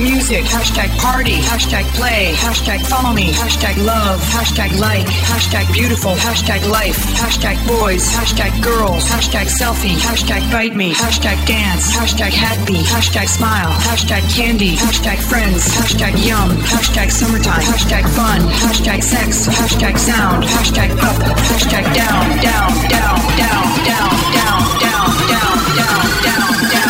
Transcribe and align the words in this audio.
music, 0.00 0.44
hashtag 0.44 0.88
party, 0.98 1.36
hashtag 1.42 1.84
play, 1.94 2.32
hashtag 2.34 2.80
follow 2.86 3.12
me, 3.12 3.32
hashtag 3.32 3.76
love, 3.84 4.20
hashtag 4.20 4.78
like, 4.78 5.06
hashtag 5.06 5.70
beautiful, 5.72 6.14
hashtag 6.14 6.62
life, 6.70 6.98
hashtag 7.18 7.56
boys, 7.66 8.06
hashtag 8.10 8.52
girls, 8.62 9.04
hashtag 9.04 9.46
selfie, 9.46 9.96
hashtag 9.98 10.42
bite 10.52 10.74
me, 10.76 10.92
hashtag 10.92 11.38
dance, 11.46 11.90
hashtag 11.90 12.30
happy, 12.30 12.82
hashtag 12.82 13.28
smile, 13.28 13.72
hashtag 13.88 14.22
candy, 14.30 14.76
hashtag 14.76 15.18
friends, 15.18 15.66
hashtag 15.74 16.14
yum, 16.24 16.50
hashtag 16.70 17.10
summertime, 17.10 17.62
hashtag 17.62 18.04
fun, 18.14 18.40
hashtag 18.62 19.02
sex, 19.02 19.46
hashtag 19.46 19.98
sound, 19.98 20.44
hashtag 20.44 20.90
up, 21.02 21.18
hashtag 21.50 21.84
down, 21.94 22.24
down, 22.42 22.70
down, 22.88 23.18
down, 23.38 23.66
down, 23.88 24.18
down, 24.30 24.60
down, 24.78 25.08
down, 25.26 25.56
down, 25.76 26.06
down, 26.24 26.70
down, 26.70 26.87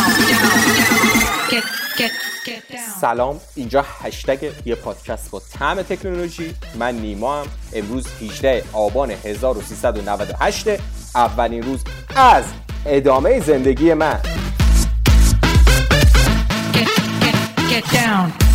سلام. 3.00 3.40
اینجا 3.54 3.84
هشتگ 4.02 4.50
یه 4.64 4.74
پادکست 4.74 5.30
با 5.30 5.42
طعم 5.52 5.82
تکنولوژی. 5.82 6.54
من 6.74 6.94
نیما 6.94 7.40
هم. 7.40 7.46
امروز 7.72 8.06
18 8.22 8.64
آبان 8.72 9.10
1398 9.10 10.66
اولین 11.14 11.62
روز 11.62 11.84
از 12.16 12.44
ادامه 12.86 13.40
زندگی 13.40 13.94
من. 13.94 14.20
Get, 16.72 16.88
get, 17.22 17.36
get 17.70 17.84
down. 17.84 18.47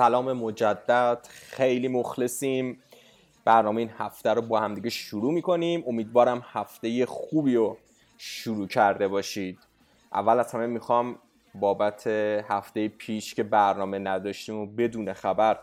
سلام 0.00 0.32
مجدد 0.32 1.26
خیلی 1.30 1.88
مخلصیم. 1.88 2.82
برنامه 3.44 3.80
این 3.80 3.90
هفته 3.98 4.30
رو 4.30 4.42
با 4.42 4.60
همدیگه 4.60 4.90
شروع 4.90 5.32
می‌کنیم. 5.32 5.84
امیدوارم 5.86 6.44
هفته 6.52 7.06
خوبی 7.06 7.54
رو 7.54 7.76
شروع 8.18 8.66
کرده 8.66 9.08
باشید. 9.08 9.58
اول 10.12 10.38
از 10.38 10.52
همه 10.52 10.66
می‌خوام 10.66 11.18
بابت 11.54 12.06
هفته 12.48 12.88
پیش 12.88 13.34
که 13.34 13.42
برنامه 13.42 13.98
نداشتیم 13.98 14.56
و 14.56 14.66
بدون 14.66 15.12
خبر 15.12 15.58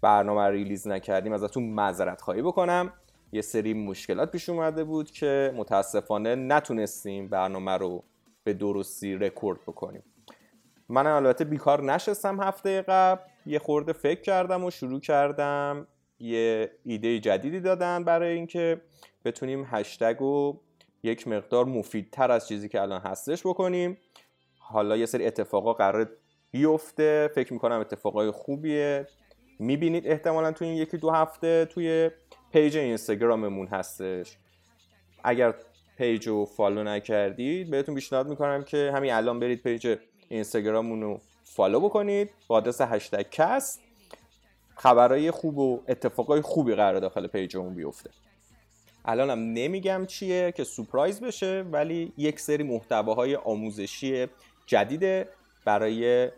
برنامه 0.00 0.50
ریلیز 0.50 0.88
نکردیم 0.88 1.32
ازتون 1.32 1.62
معذرت 1.62 2.20
خواهی 2.20 2.42
بکنم. 2.42 2.92
یه 3.32 3.42
سری 3.42 3.74
مشکلات 3.74 4.30
پیش 4.30 4.48
اومده 4.48 4.84
بود 4.84 5.10
که 5.10 5.52
متاسفانه 5.56 6.34
نتونستیم 6.34 7.28
برنامه 7.28 7.76
رو 7.76 8.04
به 8.44 8.52
درستی 8.52 9.14
رکورد 9.14 9.60
بکنیم. 9.62 10.02
من 10.88 11.06
البته 11.06 11.44
بیکار 11.44 11.82
نشستم 11.82 12.42
هفته 12.42 12.82
قبل. 12.82 13.29
یه 13.46 13.58
خورده 13.58 13.92
فکر 13.92 14.20
کردم 14.20 14.64
و 14.64 14.70
شروع 14.70 15.00
کردم. 15.00 15.86
یه 16.18 16.70
ایده 16.84 17.18
جدیدی 17.18 17.60
دادن 17.60 18.04
برای 18.04 18.32
اینکه 18.32 18.80
بتونیم 19.24 19.66
هشتگ 19.70 20.16
رو 20.18 20.60
یک 21.02 21.28
مقدار 21.28 21.64
مفیدتر 21.64 22.30
از 22.30 22.48
چیزی 22.48 22.68
که 22.68 22.82
الان 22.82 23.00
هستش 23.00 23.46
بکنیم. 23.46 23.98
حالا 24.58 24.96
یه 24.96 25.06
سری 25.06 25.26
اتفاقا 25.26 25.72
قرار 25.72 26.10
بیفته. 26.50 27.30
فکر 27.34 27.52
می‌کنم 27.52 27.80
اتفاقای 27.80 28.30
خوبیه. 28.30 29.06
می‌بینید 29.58 30.06
احتمالا 30.06 30.52
توی 30.52 30.68
این 30.68 30.76
یکی 30.76 30.96
دو 30.96 31.10
هفته 31.10 31.64
توی 31.64 32.10
پیج 32.52 32.76
اینستاگراممون 32.76 33.66
هستش. 33.66 34.36
اگر 35.24 35.54
page 35.98 36.28
رو 36.28 36.44
follow 36.44 36.84
نکردید 36.84 37.70
بهتون 37.70 37.94
پیشنهاد 37.94 38.28
می‌کنم 38.28 38.62
که 38.62 38.92
همین 38.94 39.12
الان 39.12 39.40
برید 39.40 39.62
page 39.62 39.98
اینستاگراممون 40.28 41.02
رو 41.02 41.20
follow 41.54 41.80
بکنید. 41.80 42.30
با 42.48 42.56
آدرس 42.56 42.80
هشتگ‌کست 42.80 43.80
خبرهای 44.76 45.30
خوب 45.30 45.58
و 45.58 45.82
اتفاقای 45.88 46.40
خوبی 46.40 46.74
قرار 46.74 47.00
داخل 47.00 47.26
page 47.26 47.53
مون 47.53 47.74
بیفته. 47.74 48.10
الانم 49.04 49.52
نمیگم 49.52 50.06
چیه 50.06 50.52
که 50.52 50.64
سورپرایز 50.64 51.20
بشه 51.20 51.64
ولی 51.72 52.12
یک 52.16 52.40
سری 52.40 52.62
محتواهای 52.62 53.36
آموزشی 53.36 54.26
جدیده 54.66 55.28
برای 55.64 56.30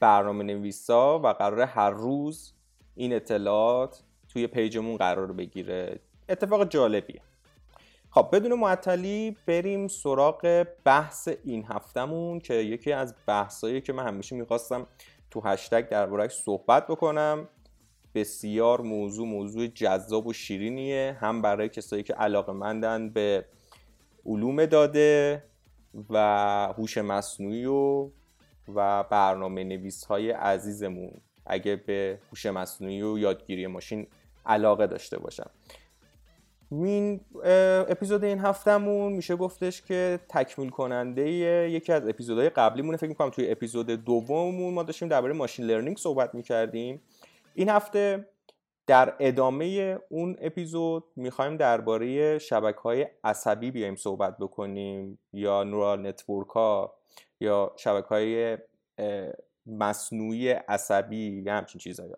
برنامه 0.00 0.44
نویسا 0.44 1.18
و 1.18 1.26
قرار 1.26 1.60
هر 1.60 1.90
روز 1.90 2.52
این 2.94 3.12
اطلاعات 3.12 4.02
توی 4.28 4.46
پیجمون 4.46 4.96
قرار 4.96 5.32
بگیره. 5.32 6.00
اتفاق 6.28 6.68
جالبیه. 6.68 7.20
خب 8.10 8.28
بدون 8.32 8.54
معطلی 8.54 9.36
بریم 9.46 9.88
سراغ 9.88 10.66
بحث 10.84 11.28
این 11.44 11.64
هفتمون 11.68 12.40
که 12.40 12.54
یکی 12.54 12.92
از 12.92 13.14
بحثایی 13.26 13.80
که 13.80 13.92
من 13.92 14.06
همیشه 14.06 14.36
می‌خواستم 14.36 14.86
تو 15.30 15.40
هشتگ 15.44 15.88
دربارهش 15.88 16.32
صحبت 16.32 16.86
بکنم. 16.86 17.48
بسیار 18.14 18.80
موضوع 18.80 19.26
موضوع 19.26 19.66
جذاب 19.66 20.26
و 20.26 20.32
شیرینیه. 20.32 21.16
هم 21.20 21.42
برای 21.42 21.68
کسایی 21.68 22.02
که 22.02 22.14
علاقه 22.14 22.52
مندن 22.52 23.10
به 23.10 23.44
علوم 24.26 24.66
داده 24.66 25.42
و 26.10 26.18
هوش 26.78 26.98
مصنوعی 26.98 27.64
و 27.64 28.10
و 28.74 29.02
برنامه 29.02 29.64
نویس 29.64 30.04
های 30.04 30.30
عزیزمون. 30.30 31.12
اگه 31.46 31.76
به 31.76 32.18
هوش 32.30 32.46
مصنوعی 32.46 33.02
و 33.02 33.18
یادگیری 33.18 33.66
ماشین 33.66 34.06
علاقه 34.46 34.86
داشته 34.86 35.18
باشن. 35.18 35.46
این 36.70 37.20
اپیزود 37.88 38.24
این 38.24 38.38
هفتهمون 38.38 39.12
میشه 39.12 39.36
گفتش 39.36 39.82
که 39.82 40.20
تکمیل 40.28 40.68
کننده 40.68 41.30
یکی 41.70 41.92
از 41.92 42.08
اپیزودهای 42.08 42.50
قبلیمونه. 42.50 42.96
فکر 42.96 43.08
می‌کنم 43.08 43.30
توی 43.30 43.50
اپیزود 43.50 43.86
دوممون 43.86 44.74
ما 44.74 44.82
داشتیم 44.82 45.08
درباره 45.08 45.32
machine 45.32 45.64
learning 45.64 45.96
صحبت 45.96 46.34
می‌کردیم. 46.34 47.02
این 47.54 47.68
هفته 47.68 48.28
در 48.86 49.14
ادامه 49.20 49.98
اون 50.08 50.36
اپیزود 50.40 51.04
می‌خوایم 51.16 51.56
درباره 51.56 52.38
شبکه 52.38 52.80
های 52.80 53.06
عصبی 53.24 53.70
بیایم 53.70 53.96
صحبت 53.96 54.38
بکنیم 54.38 55.18
یا 55.32 55.64
neural 55.64 56.06
network 56.06 56.48
ها 56.48 56.94
یا 57.40 57.72
شبکه 57.76 58.08
های 58.08 58.58
مصنوعی 59.66 60.48
عصبی 60.48 61.42
یا 61.46 61.54
همچین 61.54 61.78
چیزایی 61.78 62.12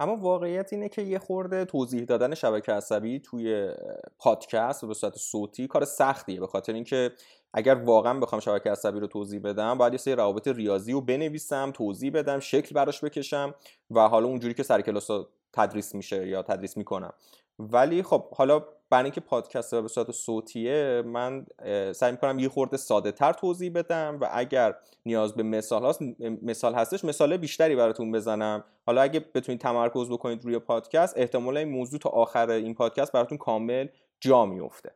اما 0.00 0.16
واقعیت 0.16 0.72
اینه 0.72 0.88
که 0.88 1.02
یه 1.02 1.18
خورده 1.18 1.64
توضیح 1.64 2.04
دادن 2.04 2.34
شبکه 2.34 2.72
عصبی 2.72 3.20
توی 3.20 3.72
پادکست 4.18 4.84
و 4.84 4.86
به 4.86 4.94
صورت 4.94 5.16
صوتی 5.16 5.66
کار 5.66 5.84
سختیه. 5.84 6.40
به 6.40 6.46
خاطر 6.46 6.72
اینکه 6.72 7.12
اگر 7.54 7.74
واقعا 7.74 8.20
بخوام 8.20 8.40
شبکه 8.40 8.70
عصبی 8.70 9.00
رو 9.00 9.06
توضیح 9.06 9.40
بدم 9.40 9.78
باید 9.78 9.92
یه 9.92 9.98
سری 9.98 10.14
روابط 10.14 10.48
ریاضی 10.48 10.92
رو 10.92 11.00
بنویسم 11.00 11.70
توضیح 11.70 12.12
بدم 12.12 12.38
شکل 12.38 12.74
براش 12.74 13.04
بکشم 13.04 13.54
و 13.90 14.08
حالا 14.08 14.26
اونجوری 14.26 14.54
که 14.54 14.62
سر 14.62 14.80
کلاس 14.80 15.10
تدریس 15.52 15.94
میشه 15.94 16.28
یا 16.28 16.42
تدریس 16.42 16.76
می‌کنم. 16.76 17.12
ولی 17.58 18.02
خب 18.02 18.34
حالا 18.34 18.64
برای 18.90 19.04
اینکه 19.04 19.20
پادکست 19.20 19.74
به 19.74 19.88
صورت 19.88 20.10
صوتیه 20.10 21.02
من 21.06 21.46
سعی 21.92 22.12
می‌کنم 22.12 22.38
یه 22.38 22.48
خورده 22.48 22.76
ساده 22.76 23.12
تر 23.12 23.32
توضیح 23.32 23.72
بدم 23.72 24.18
و 24.20 24.28
اگر 24.32 24.74
نیاز 25.06 25.34
به 25.34 25.42
مثال 25.42 25.86
هست 25.86 26.02
مثال 26.42 26.74
هستش 26.74 27.04
مثال 27.04 27.36
بیشتری 27.36 27.76
براتون 27.76 28.12
بزنم. 28.12 28.64
حالا 28.86 29.02
اگه 29.02 29.20
بتونید 29.20 29.60
تمرکز 29.60 30.10
بکنید 30.10 30.44
روی 30.44 30.58
پادکست 30.58 31.18
احتمالا 31.18 31.60
این 31.60 31.68
موضوع 31.68 32.00
تا 32.00 32.10
آخر 32.10 32.50
این 32.50 32.74
پادکست 32.74 33.12
براتون 33.12 33.38
کامل 33.38 33.88
جا 34.20 34.46
میفته 34.46 34.94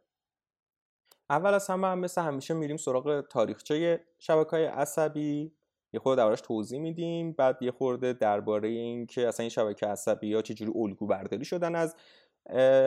اول 1.30 1.54
از 1.54 1.68
همه 1.68 1.86
هم 1.86 1.98
مثل 1.98 2.22
همیشه 2.22 2.54
میریم 2.54 2.76
سراغ 2.76 3.20
تاریخچه 3.20 4.00
شبکه 4.18 4.50
های 4.50 4.64
عصبی. 4.64 5.52
یه 5.92 6.00
خورده 6.00 6.22
دربارش 6.22 6.40
توضیح 6.40 6.80
میدیم 6.80 7.32
بعد 7.32 7.62
یه 7.62 7.70
خورده 7.70 8.12
درباره 8.12 8.68
این 8.68 9.06
که 9.06 9.28
اصلا 9.28 9.42
این 9.42 9.50
شبکه 9.50 9.86
عصبی 9.86 10.34
ها 10.34 10.42
چجوری 10.42 10.72
الگو 10.74 11.06
برداری 11.06 11.44
شدن 11.44 11.74
از 11.74 11.96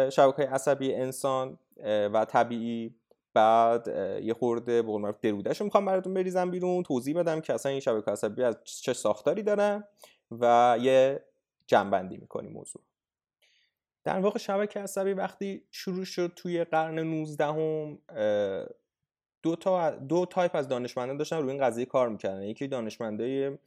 شبکه 0.09 0.43
عصبی 0.43 0.93
انسان 0.93 1.59
و 1.85 2.25
طبیعی. 2.25 2.95
بعد 3.35 3.87
یه 4.23 4.33
خورده 4.33 4.81
به 4.81 4.87
قول 4.87 5.11
درودش 5.21 5.59
رو 5.59 5.65
می‌خوام 5.65 5.85
براتون 5.85 6.13
بریزم 6.13 6.51
بیرون 6.51 6.83
توضیح 6.83 7.19
بدم 7.19 7.41
که 7.41 7.53
اصلا 7.53 7.71
این 7.71 7.79
شبکه 7.79 8.11
عصبی 8.11 8.43
از 8.43 8.57
چه 8.63 8.93
ساختاری 8.93 9.43
دارن 9.43 9.83
و 10.31 10.77
یه 10.81 11.23
جمع‌بندی 11.67 12.17
می‌کنیم 12.17 12.51
موضوع 12.51 12.81
در 14.03 14.19
واقع 14.19 14.39
شبکه 14.39 14.79
عصبی 14.79 15.13
وقتی 15.13 15.63
شروع 15.71 16.05
شد 16.05 16.33
توی 16.35 16.63
قرن 16.63 16.99
19 16.99 17.45
هم 17.45 17.97
دو, 19.43 19.55
تا 19.55 19.89
دو 19.89 20.25
تایپ 20.25 20.55
از 20.55 20.67
دانشمندان 20.67 21.17
داشتن 21.17 21.37
روی 21.37 21.51
این 21.51 21.61
قضیه 21.61 21.85
کار 21.85 22.09
می‌کردن. 22.09 22.43
یکی 22.43 22.67
دانشمندای 22.67 23.57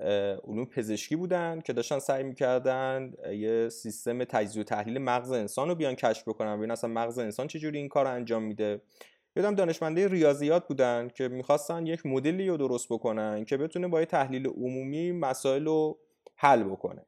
علوم 0.00 0.64
پزشکی 0.64 1.16
بودن 1.16 1.60
که 1.60 1.72
داشتن 1.72 1.98
سعی 1.98 2.22
می‌کردن 2.22 3.12
یه 3.32 3.68
سیستم 3.68 4.24
تجزیه 4.24 4.62
و 4.62 4.64
تحلیل 4.64 4.98
مغز 4.98 5.32
انسان 5.32 5.68
رو 5.68 5.74
بیان 5.74 5.94
کشف 5.94 6.28
بکنن. 6.28 6.56
ببین 6.56 6.70
اصلا 6.70 6.90
مغز 6.90 7.18
انسان 7.18 7.46
چجوری 7.46 7.78
این 7.78 7.88
کار 7.88 8.06
انجام 8.06 8.42
میده. 8.42 8.82
یادم 9.36 9.54
دانشمنده 9.54 10.08
ریاضیات 10.08 10.68
بودن 10.68 11.08
که 11.08 11.28
می‌خواستن 11.28 11.86
یک 11.86 12.06
مدلی 12.06 12.48
رو 12.48 12.56
درست 12.56 12.88
بکنن 12.92 13.44
که 13.44 13.56
بتونه 13.56 13.88
با 13.88 14.00
یه 14.00 14.06
تحلیل 14.06 14.46
عمومی 14.46 15.12
مسائل 15.12 15.64
رو 15.64 15.98
حل 16.36 16.62
بکنه. 16.62 17.06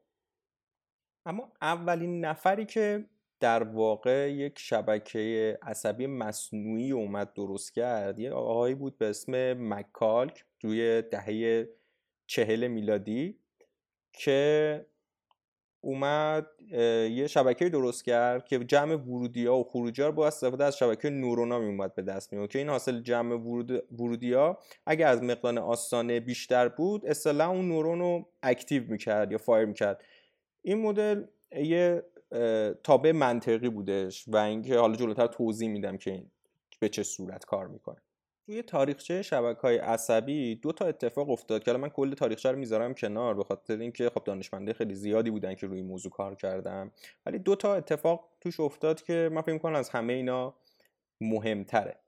اما 1.25 1.51
اولین 1.61 2.25
نفری 2.25 2.65
که 2.65 3.05
در 3.39 3.63
واقع 3.63 4.31
یک 4.31 4.59
شبکه 4.59 5.57
عصبی 5.61 6.07
مصنوعی 6.07 6.91
اومد 6.91 7.33
درست 7.33 7.73
کرد 7.73 8.19
یه 8.19 8.31
آقایی 8.31 8.75
بود 8.75 8.97
به 8.97 9.09
اسم 9.09 9.53
مکالک 9.73 10.45
روی 10.61 11.01
دهه 11.01 11.67
چهل 12.27 12.67
میلادی 12.67 13.39
که 14.13 14.85
اومد 15.81 16.47
یه 17.11 17.27
شبکه 17.27 17.69
درست 17.69 18.05
کرد 18.05 18.45
که 18.45 18.59
جمع 18.59 18.95
ورودی 18.95 19.45
ها 19.45 19.57
و 19.57 19.63
خروجی 19.63 20.01
ها 20.01 20.11
با 20.11 20.27
استفاده 20.27 20.63
از 20.63 20.77
شبکه 20.77 21.09
نورونا 21.09 21.57
اومد 21.57 21.95
به 21.95 22.01
دست 22.01 22.33
میاد 22.33 22.49
که 22.49 22.59
این 22.59 22.69
حاصل 22.69 23.01
جمع 23.01 23.35
ورود 23.35 23.71
ورودی 23.71 24.33
ها 24.33 24.59
اگر 24.85 25.07
از 25.07 25.23
مقدار 25.23 25.59
آستانه 25.59 26.19
بیشتر 26.19 26.69
بود 26.69 27.05
اصطلاحا 27.05 27.51
اون 27.51 27.67
نورون 27.67 27.99
رو 27.99 28.29
active 28.43 28.83
می‌کرد 28.91 29.31
یا 29.31 29.37
fire 29.37 29.65
می‌کرد. 29.65 30.03
این 30.61 30.81
مدل 30.81 31.23
یه 31.51 32.03
تابع 32.83 33.11
منطقی 33.11 33.69
بودش 33.69 34.27
و 34.27 34.37
اینکه 34.37 34.77
حالا 34.77 34.95
جلوتر 34.95 35.27
توضیح 35.27 35.69
میدم 35.69 35.97
که 35.97 36.11
این 36.11 36.31
به 36.79 36.89
چه 36.89 37.03
صورت 37.03 37.45
کار 37.45 37.67
می‌کنه. 37.67 38.01
توی 38.47 38.61
تاریخچه 38.61 39.21
شبکه 39.21 39.61
های 39.61 39.77
عصبی 39.77 40.55
دو 40.55 40.71
تا 40.71 40.85
اتفاق 40.85 41.29
افتاد 41.29 41.63
که 41.63 41.73
من 41.73 41.89
کل 41.89 42.13
تاریخچه 42.13 42.51
رو 42.51 42.57
می‌ذارم 42.57 42.93
کنار 42.93 43.33
به 43.33 43.43
خاطر 43.43 43.77
اینکه 43.77 44.09
خب 44.09 44.23
دانشمندای 44.23 44.73
خیلی 44.73 44.95
زیادی 44.95 45.31
بودن 45.31 45.55
که 45.55 45.67
روی 45.67 45.81
موضوع 45.81 46.11
کار 46.11 46.35
کردن 46.35 46.91
ولی 47.25 47.39
دو 47.39 47.55
تا 47.55 47.75
اتفاق 47.75 48.29
توش 48.41 48.59
افتاد 48.59 49.01
که 49.01 49.29
من 49.33 49.41
فکر 49.41 49.53
می‌کنم 49.53 49.75
از 49.75 49.89
همه 49.89 50.13
اینا 50.13 50.55
مهمتره. 51.21 51.99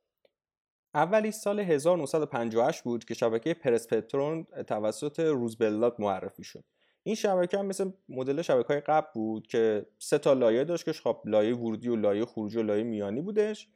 اولی 0.93 1.31
سال 1.31 1.59
1958 1.59 2.83
بود 2.83 3.05
که 3.05 3.13
شبکه 3.13 3.53
پرسپترون 3.53 4.43
توسط 4.67 5.19
روزبلات 5.19 5.99
معرفی 5.99 6.43
شد. 6.43 6.63
این 7.03 7.15
شبکه 7.15 7.57
هم 7.57 7.65
مثل 7.65 7.91
مدل 8.09 8.41
شبکه 8.41 8.67
های 8.67 8.79
قبل 8.79 9.07
بود 9.13 9.47
که 9.47 9.85
سه 9.99 10.17
تا 10.17 10.33
لایه 10.33 10.63
داشت 10.63 10.85
که 10.85 10.93
خب 10.93 11.21
لایه 11.25 11.55
ورودی 11.55 11.89
و 11.89 11.95
لایه 11.95 12.25
خروجی 12.25 12.57
و 12.57 12.63
لایه 12.63 12.83
میانی 12.83 13.21
بودش. 13.21 13.67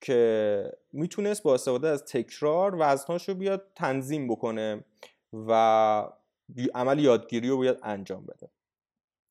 که 0.00 0.72
می‌تونست 0.92 1.42
با 1.42 1.54
استفاده 1.54 1.88
از 1.88 2.04
تکرار 2.04 2.76
وزنهاش 2.78 3.28
رو 3.28 3.34
بیاد 3.34 3.66
تنظیم 3.74 4.28
بکنه 4.28 4.84
و 5.32 5.52
عمل 6.74 6.98
یادگیری 6.98 7.48
رو 7.48 7.56
باید 7.56 7.78
انجام 7.82 8.26
بده. 8.26 8.50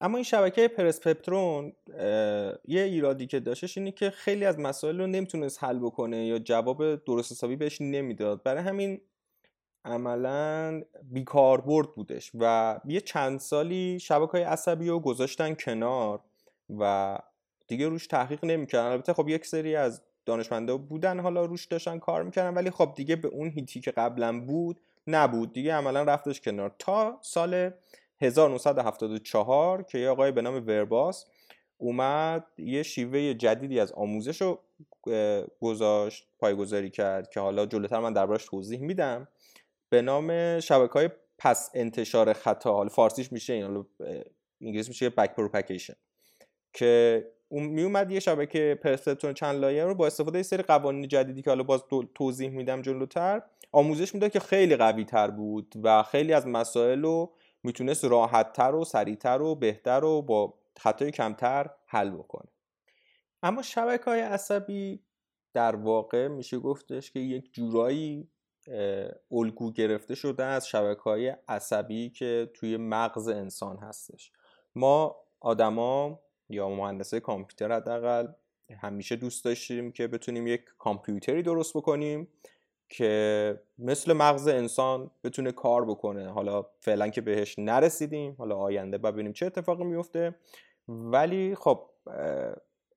اما 0.02 0.18
این 0.18 0.24
شبکه 0.24 0.68
پرسپترون 0.68 1.74
یه 2.66 2.82
ایرادی 2.82 3.28
که 3.28 3.40
داشتش 3.40 3.78
اینه 3.78 3.92
که 3.92 4.10
خیلی 4.10 4.46
از 4.46 4.60
مسائل 4.60 5.02
رو 5.02 5.08
نمی‌تونست 5.08 5.64
حل 5.64 5.80
بکنه 5.80 6.26
یا 6.26 6.40
جواب 6.40 6.96
درست 6.96 7.32
حسابی 7.32 7.56
بهش 7.56 7.82
نمی‌داد. 7.82 8.44
برای 8.44 8.64
همین 8.64 9.02
عملا 9.86 10.82
بیکاربرد 11.04 11.96
بودش 11.96 12.32
و 12.40 12.80
یه 12.86 13.02
چند 13.02 13.40
سالی 13.40 14.00
شبکه 14.00 14.32
های 14.32 14.44
عصبی 14.44 14.88
رو 14.88 15.00
گذاشتن 15.00 15.54
کنار 15.54 16.22
و 16.80 17.18
دیگه 17.68 17.88
روش 17.88 18.08
تحقیق 18.08 18.46
نمی‌کردن. 18.46 18.92
البته 18.92 19.14
خب 19.14 19.30
یک 19.30 19.46
سری 19.46 19.76
از 19.76 20.02
دانشمنده 20.26 20.74
بودن 20.74 21.20
حالا 21.20 21.46
روش 21.46 21.66
داشتن 21.66 22.00
کار 22.00 22.24
می‌کردن 22.24 22.54
ولی 22.54 22.70
خب 22.70 22.94
دیگه 22.96 23.16
به 23.16 23.28
اون 23.28 23.50
هیتی 23.50 23.80
که 23.80 23.92
قبلا 23.92 24.42
بود 24.42 24.82
نبود. 25.08 25.54
دیگه 25.54 25.74
عملا 25.74 26.04
رفتش 26.04 26.42
کنار. 26.42 26.76
تا 26.80 27.20
سال 27.22 27.72
1974 28.22 29.84
که 29.84 29.98
یه 29.98 30.10
آقای 30.10 30.32
به 30.32 30.42
نام 30.42 30.68
ورباس 30.68 31.26
اومد 31.78 32.46
یه 32.58 32.84
شیوه 32.84 33.34
جدیدی 33.34 33.80
از 33.80 33.92
آموزش 33.92 34.42
رو 34.42 34.60
گذاشت 35.62 36.28
پایگذاری 36.40 36.90
کرد 36.90 37.30
که 37.30 37.40
حالا 37.40 37.66
جلوتر 37.66 38.00
من 38.00 38.14
دربارش 38.14 38.46
توضیح 38.46 38.80
میدم. 38.80 39.28
به 39.90 40.02
نام 40.02 40.60
شبکه 40.60 40.94
های 40.94 41.10
پس 41.38 41.72
انتشار 41.74 42.34
خطا 42.34 42.74
حالا 42.74 42.90
فارسیش 42.90 43.32
میشه 43.32 43.54
این 43.54 43.64
حالا 43.64 43.86
انگلیسی 44.62 44.90
میشه 44.90 45.10
بک 45.10 45.36
پروپاگیشن 45.36 45.96
که 46.74 47.26
اون 47.48 47.64
می 47.64 47.84
اومد 47.84 48.12
یه 48.12 48.20
شبکه 48.20 48.80
پرسپترون 48.84 49.34
چند 49.34 49.60
لایه 49.60 49.86
رو 49.86 49.96
با 49.96 50.08
استفاده 50.08 50.44
سری 50.44 50.64
قوانین 50.64 51.08
جدیدی 51.08 51.42
که 51.42 51.50
حالا 51.50 51.64
باز 51.64 51.84
توضیح 52.16 52.50
میدم 52.50 52.82
جلوتر 52.82 53.42
آموزش 53.72 54.14
می‌داد 54.14 54.32
که 54.32 54.40
خیلی 54.40 54.76
قوی 54.76 55.06
تر 55.06 55.32
بود 55.32 55.74
و 55.84 56.04
خیلی 56.04 56.34
از 56.34 56.48
مسائل 56.48 57.02
رو 57.02 57.34
می‌تونست 57.64 58.06
راحتتر 58.06 58.76
و 58.76 58.84
سریعتر 58.84 59.42
و 59.42 59.56
بهتر 59.56 60.04
و 60.04 60.22
با 60.22 60.54
خطای 60.78 61.12
کمتر 61.12 61.70
حل 61.86 62.10
بکنه. 62.10 62.50
اما 63.44 63.62
شبکه 63.62 64.06
های 64.06 64.22
عصبی 64.22 65.04
در 65.54 65.76
واقع 65.76 66.28
میشه 66.28 66.60
گفتش 66.60 67.12
که 67.12 67.20
یک 67.20 67.54
جورایی 67.54 68.30
الگو 69.32 69.72
گرفته 69.72 70.16
شده 70.16 70.44
از 70.44 70.68
شبکه 70.68 71.02
های 71.02 71.36
عصبی 71.48 72.10
که 72.10 72.52
توی 72.54 72.78
مغز 72.78 73.28
انسان 73.28 73.78
هستش. 73.78 74.32
ما 74.76 75.16
آدما 75.40 76.20
یا 76.50 76.70
مهندسه 76.70 77.20
کامپیوتر 77.20 77.76
حداقل. 77.76 78.28
همیشه 78.80 79.16
دوست 79.16 79.46
داشتیم 79.46 79.92
که 79.92 80.08
بتونیم 80.08 80.48
یک 80.48 80.62
کامپیوتری 80.78 81.44
درست 81.44 81.78
بکنیم 81.78 82.28
که 82.90 83.62
مثل 83.78 84.14
مغز 84.14 84.48
انسان 84.48 85.12
بتونه 85.24 85.52
کار 85.52 85.86
بکنه. 85.86 86.32
حالا 86.32 86.66
فعلا 86.80 87.08
که 87.08 87.22
بهش 87.22 87.60
نرسیدیم 87.60 88.36
حالا 88.38 88.58
آینده 88.58 88.98
ببینیم 88.98 89.34
چه 89.34 89.46
اتفاقی 89.46 89.84
میفته. 89.84 90.36
ولی 90.88 91.56
خب 91.56 91.90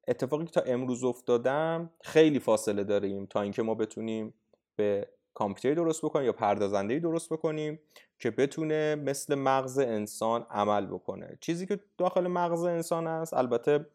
اتفاقی 0.08 0.44
که 0.44 0.50
تا 0.50 0.60
امروز 0.60 1.04
افتادم 1.04 1.90
خیلی 2.00 2.38
فاصله 2.38 2.84
داریم 2.84 3.26
تا 3.26 3.42
اینکه 3.42 3.62
ما 3.62 3.74
بتونیم 3.74 4.34
به 4.76 5.08
کامپیوتری 5.34 5.74
درست 5.74 6.04
بکنیم 6.04 6.26
یا 6.26 6.32
پردازنده 6.32 6.98
درست 6.98 7.32
بکنیم 7.32 7.80
که 8.18 8.30
بتونه 8.30 8.94
مثل 8.94 9.34
مغز 9.34 9.78
انسان 9.78 10.46
عمل 10.50 10.86
بکنه. 10.86 11.38
چیزی 11.40 11.66
که 11.66 11.80
داخل 11.98 12.26
مغز 12.26 12.64
انسان 12.64 13.06
است 13.06 13.34
البته 13.34 13.86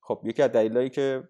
خب 0.00 0.20
یکی 0.24 0.42
از 0.42 0.50
دلایلی 0.50 0.90
که 0.90 1.28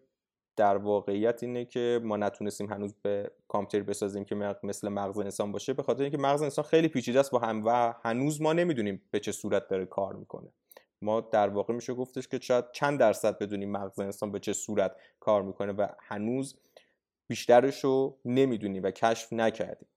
در 0.56 0.76
واقعیت 0.76 1.42
اینه 1.42 1.64
که 1.64 2.00
ما 2.02 2.16
نتونستیم 2.16 2.72
هنوز 2.72 2.94
به 3.02 3.30
کامپیوتر 3.48 3.88
بسازیم 3.88 4.24
که 4.24 4.34
مثل 4.62 4.88
مغز 4.88 5.18
انسان 5.18 5.52
باشه 5.52 5.72
به 5.72 5.82
خاطر 5.82 6.02
اینکه 6.02 6.18
مغز 6.18 6.42
انسان 6.42 6.64
خیلی 6.64 6.88
پیچیده 6.88 7.20
است 7.20 7.30
با 7.30 7.38
هم 7.38 7.62
و 7.66 7.94
هنوز 8.02 8.42
ما 8.42 8.52
نمی‌دونیم 8.52 9.02
به 9.10 9.20
چه 9.20 9.32
صورت 9.32 9.68
داره 9.68 9.86
کار 9.86 10.12
می‌کنه. 10.16 10.52
ما 11.02 11.20
در 11.20 11.48
واقع 11.48 11.74
میشه 11.74 11.94
گفتش 11.94 12.28
که 12.28 12.38
شاید 12.40 12.64
چند 12.72 13.00
درصد 13.00 13.38
بدونیم 13.38 13.70
مغز 13.70 14.00
انسان 14.00 14.32
به 14.32 14.40
چه 14.40 14.52
صورت 14.52 14.96
کار 15.20 15.42
می‌کنه 15.42 15.72
و 15.72 15.86
هنوز 16.00 16.56
بیشترش 17.26 17.84
رو 17.84 18.18
نمی‌دونیم 18.24 18.82
و 18.82 18.90
کشف 18.90 19.32
نکردیم 19.32 19.88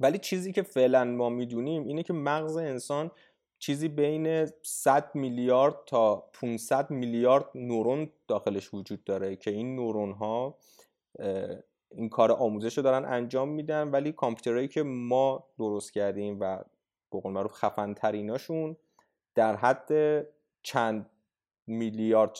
ولی 0.00 0.18
چیزی 0.18 0.52
که 0.52 0.62
فعلا 0.62 1.04
ما 1.04 1.28
می‌دونیم 1.28 1.84
اینه 1.84 2.02
که 2.02 2.12
مغز 2.12 2.56
انسان 2.56 3.10
چیزی 3.58 3.88
بین 3.88 4.46
100 4.62 5.14
میلیارد 5.14 5.74
تا 5.86 6.16
500 6.16 6.90
میلیارد 6.90 7.44
نورون 7.54 8.10
داخلش 8.28 8.74
وجود 8.74 9.04
داره 9.04 9.36
که 9.36 9.50
این 9.50 9.76
نورون 9.76 10.12
ها 10.12 10.58
این 11.90 12.08
کار 12.08 12.32
آموزش 12.32 12.76
رو 12.76 12.82
دارن 12.82 13.04
انجام 13.04 13.48
میدن 13.48 13.88
ولی 13.90 14.12
کامپیوترهایی 14.12 14.68
که 14.68 14.82
ما 14.82 15.44
درست 15.58 15.92
کردیم 15.92 16.40
و 16.40 16.56
به 17.12 17.20
قول 17.20 17.32
معروف 17.32 17.52
خفن 17.52 17.94
تریناشون 17.94 18.76
در 19.34 19.56
حد 19.56 19.90
چند 20.62 21.10
میلیارد 21.66 22.36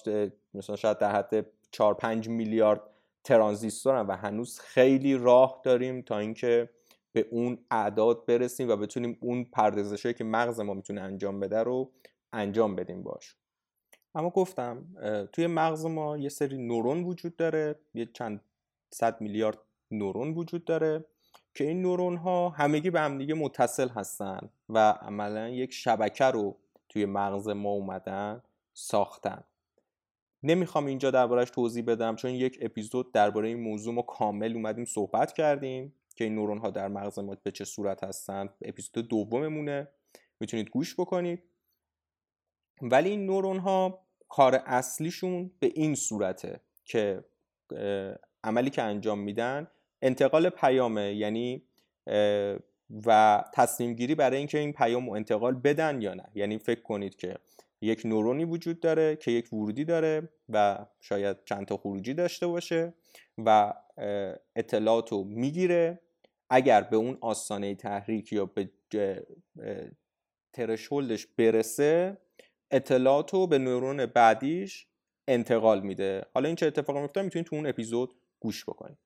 مثلا 0.54 0.76
شاید 0.76 0.98
در 0.98 1.12
حد 1.12 1.46
4 1.70 1.94
5 1.94 2.28
میلیارد 2.28 2.80
ترانزیستورن 3.24 4.06
و 4.06 4.16
هنوز 4.16 4.58
خیلی 4.58 5.14
راه 5.14 5.60
داریم 5.64 6.02
تا 6.02 6.18
اینکه 6.18 6.70
به 7.12 7.26
اون 7.30 7.58
اعداد 7.70 8.26
برسیم 8.26 8.68
و 8.68 8.76
بتونیم 8.76 9.18
اون 9.20 9.44
پردازشی 9.44 10.14
که 10.14 10.24
مغز 10.24 10.60
ما 10.60 10.74
می‌تونه 10.74 11.00
انجام 11.00 11.40
بده 11.40 11.62
رو 11.62 11.90
انجام 12.32 12.76
بدیم 12.76 13.02
باش 13.02 13.36
اما 14.14 14.30
گفتم 14.30 14.86
توی 15.32 15.46
مغز 15.46 15.84
ما 15.84 16.18
یه 16.18 16.28
سری 16.28 16.58
نورون 16.58 17.04
وجود 17.04 17.36
داره 17.36 17.74
یه 17.94 18.06
چند 18.06 18.40
صد 18.90 19.20
میلیارد 19.20 19.58
نورون 19.90 20.34
وجود 20.34 20.64
داره 20.64 21.04
که 21.54 21.64
این 21.64 21.82
نورون 21.82 22.16
ها 22.16 22.48
همگی 22.48 22.90
به 22.90 23.00
همدیگه 23.00 23.34
متصل 23.34 23.88
هستن 23.88 24.50
و 24.68 24.78
عملا 24.90 25.48
یک 25.48 25.72
شبکه 25.72 26.24
رو 26.24 26.56
توی 26.88 27.06
مغز 27.06 27.48
ما 27.48 27.70
اومدن 27.70 28.42
ساختن. 28.74 29.44
نمی‌خوام 30.42 30.86
اینجا 30.86 31.10
دربارهش 31.10 31.50
توضیح 31.50 31.84
بدم 31.84 32.16
چون 32.16 32.30
یک 32.30 32.58
اپیزود 32.60 33.12
درباره 33.12 33.48
این 33.48 33.60
موضوع 33.60 33.94
ما 33.94 34.02
کامل 34.02 34.52
اومدیم 34.54 34.84
صحبت 34.84 35.32
کردیم 35.32 35.94
که 36.14 36.24
این 36.24 36.34
نورون 36.34 36.58
ها 36.58 36.70
در 36.70 36.88
مغز 36.88 37.18
ما 37.18 37.36
به 37.42 37.50
چه 37.50 37.64
صورت 37.64 38.04
هستن 38.04 38.48
اپیزود 38.62 39.08
دوممونه. 39.08 39.88
می‌تونید 40.40 40.70
گوش 40.70 41.00
بکنید. 41.00 41.42
ولی 42.82 43.10
این 43.10 43.26
نورون 43.26 43.58
ها 43.58 44.06
کار 44.28 44.62
اصلیشون 44.66 45.50
به 45.60 45.72
این 45.74 45.94
صورته 45.94 46.60
که 46.84 47.24
عملی 48.44 48.70
که 48.70 48.82
انجام 48.82 49.18
میدن 49.18 49.70
انتقال 50.02 50.48
پیامه 50.50 51.14
یعنی 51.14 51.62
و 53.06 53.44
تصمیم 53.54 53.94
گیری 53.94 54.14
برای 54.14 54.38
اینکه 54.38 54.58
این 54.58 54.72
پیام 54.72 55.06
رو 55.06 55.12
انتقال 55.12 55.54
بدن 55.54 56.02
یا 56.02 56.14
نه. 56.14 56.24
یعنی 56.34 56.58
فکر 56.58 56.82
کنید 56.82 57.16
که 57.16 57.36
یک 57.80 58.02
نورونی 58.04 58.44
وجود 58.44 58.80
داره 58.80 59.16
که 59.16 59.30
یک 59.30 59.52
ورودی 59.52 59.84
داره 59.84 60.28
و 60.48 60.86
شاید 61.00 61.44
چند 61.44 61.66
تا 61.66 61.76
خروجی 61.76 62.14
داشته 62.14 62.46
باشه 62.46 62.94
و 63.38 63.74
اطلاعات 64.56 65.12
رو 65.12 65.24
می‌گیره. 65.24 66.00
اگر 66.50 66.80
به 66.80 66.96
اون 66.96 67.18
آستانه 67.20 67.74
تحریک 67.74 68.32
یا 68.32 68.46
به 68.46 68.70
ترشولدش 70.52 71.26
برسه 71.26 72.18
اطلاعات 72.70 73.34
رو 73.34 73.46
به 73.46 73.58
نورون 73.58 74.06
بعدیش 74.06 74.86
انتقال 75.28 75.80
میده. 75.80 76.24
حالا 76.34 76.46
این 76.46 76.56
چه 76.56 76.66
اتفاقی 76.66 77.00
میفته 77.00 77.22
می‌تونید 77.22 77.46
تو 77.46 77.56
اون 77.56 77.66
اپیزود 77.66 78.14
گوش 78.40 78.64
بکنید. 78.64 78.98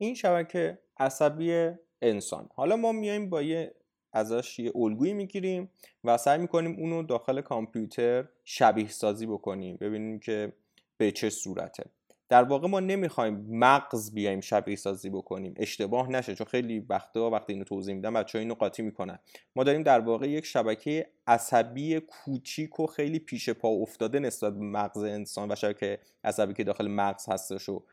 این 0.00 0.14
شبکه 0.14 0.78
عصبی 0.96 1.70
انسان. 2.02 2.48
حالا 2.54 2.76
ما 2.76 2.92
میایم 2.92 3.30
با 3.30 3.42
یه 3.42 3.74
ازش 4.14 4.58
یه 4.58 4.72
الگویی 4.74 5.12
می‌گیریم 5.12 5.70
و 6.04 6.18
سعی 6.18 6.38
می‌کنیم 6.38 6.76
اونو 6.78 7.02
داخل 7.02 7.40
کامپیوتر 7.40 8.24
شبیه 8.44 8.88
سازی 8.88 9.26
بکنیم 9.26 9.76
ببینیم 9.76 10.18
که 10.18 10.52
به 10.96 11.12
چه 11.12 11.30
صورته. 11.30 11.84
در 12.28 12.42
واقع 12.42 12.68
ما 12.68 12.80
نمی‌خوایم 12.80 13.46
مغز 13.50 14.14
بیایم 14.14 14.40
شبیه 14.40 14.76
سازی 14.76 15.10
بکنیم. 15.10 15.54
اشتباه 15.56 16.10
نشه 16.10 16.34
چون 16.34 16.46
خیلی 16.46 16.78
وقتا 16.78 17.30
وقتی 17.30 17.52
اینو 17.52 17.64
توضیح 17.64 17.94
میدم 17.94 18.14
بچه 18.14 18.38
اینو 18.38 18.54
قاطی 18.54 18.82
می‌کنن. 18.82 19.18
ما 19.56 19.64
داریم 19.64 19.82
در 19.82 20.00
واقع 20.00 20.28
یک 20.28 20.44
شبکه 20.44 21.06
عصبی 21.26 22.00
کوچیک 22.00 22.80
و 22.80 22.86
خیلی 22.86 23.18
پیش 23.18 23.50
پا 23.50 23.68
افتاده 23.68 24.18
نسبت 24.18 24.52
به 24.52 24.64
مغز 24.64 25.02
انسان 25.02 25.52
و 25.52 25.54
شبکه 25.54 25.98
عصبی 26.24 26.54
که 26.54 26.64
داخل 26.64 26.88
مغز 26.88 27.28
هستش 27.28 27.62
رو 27.62 27.84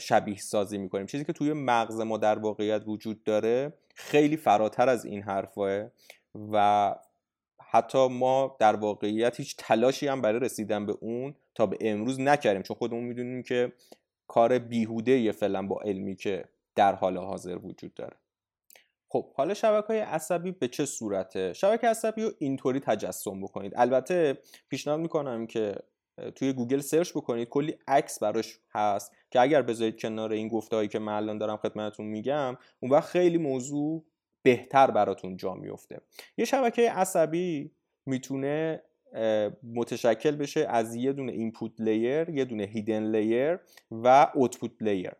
شبیه 0.00 0.36
سازی 0.36 0.78
می‌کنیم. 0.78 1.06
چیزی 1.06 1.24
که 1.24 1.32
توی 1.32 1.52
مغز 1.52 2.00
ما 2.00 2.18
در 2.18 2.38
واقعیت 2.38 2.82
وجود 2.86 3.24
داره 3.24 3.72
خیلی 3.94 4.36
فراتر 4.36 4.88
از 4.88 5.04
این 5.04 5.22
حرفاه 5.22 5.86
و 6.52 6.94
حتی 7.62 8.08
ما 8.08 8.56
در 8.60 8.76
واقعیت 8.76 9.36
هیچ 9.36 9.54
تلاشی 9.58 10.08
هم 10.08 10.22
برای 10.22 10.40
رسیدن 10.40 10.86
به 10.86 10.96
اون 11.00 11.34
تا 11.54 11.66
به 11.66 11.76
امروز 11.80 12.20
نکردیم 12.20 12.62
چون 12.62 12.76
خودمون 12.76 13.04
می‌دونیم 13.04 13.42
که 13.42 13.72
کار 14.28 14.58
بیهوده 14.58 15.12
یه 15.12 15.32
فعلا 15.32 15.66
با 15.66 15.80
علمی 15.80 16.16
که 16.16 16.44
در 16.74 16.94
حال 16.94 17.16
حاضر 17.16 17.58
وجود 17.58 17.94
داره. 17.94 18.16
خب 19.08 19.32
حالا 19.34 19.54
شبکه 19.54 19.86
های 19.86 19.98
عصبی 19.98 20.52
به 20.52 20.68
چه 20.68 20.86
صورته؟ 20.86 21.52
شبکه 21.52 21.88
عصبی 21.88 22.22
رو 22.22 22.30
اینطوری 22.38 22.80
تجسم 22.80 23.40
بکنید. 23.40 23.72
البته 23.76 24.38
پیشنهاد 24.68 25.00
می‌کنم 25.00 25.46
که 25.46 25.74
توی 26.34 26.52
گوگل 26.52 26.80
سرچ 26.80 27.12
بکنید 27.12 27.48
کلی 27.48 27.78
عکس 27.88 28.18
براش 28.18 28.60
هست 28.74 29.12
که 29.30 29.40
اگر 29.40 29.62
بذارید 29.62 30.00
کنار 30.00 30.32
این 30.32 30.48
گفته 30.48 30.88
که 30.88 30.98
من 30.98 31.38
دارم 31.38 31.56
خدمتتون 31.56 32.06
میگم 32.06 32.56
اون 32.80 32.92
وقت 32.92 33.08
خیلی 33.08 33.38
موضوع 33.38 34.04
بهتر 34.42 34.90
براتون 34.90 35.36
جا 35.36 35.54
میفته. 35.54 36.00
یه 36.36 36.44
شبکه 36.44 36.90
عصبی 36.90 37.70
می‌تونه 38.06 38.82
متشکل 39.62 40.36
بشه 40.36 40.66
از 40.68 40.94
یه 40.94 41.12
دونه 41.12 41.32
input 41.32 41.80
layer 41.80 42.28
یه 42.28 42.44
دونه 42.44 42.64
hidden 42.64 43.02
layer 43.16 43.58
و 43.90 44.32
output 44.34 44.72
layer 44.80 45.12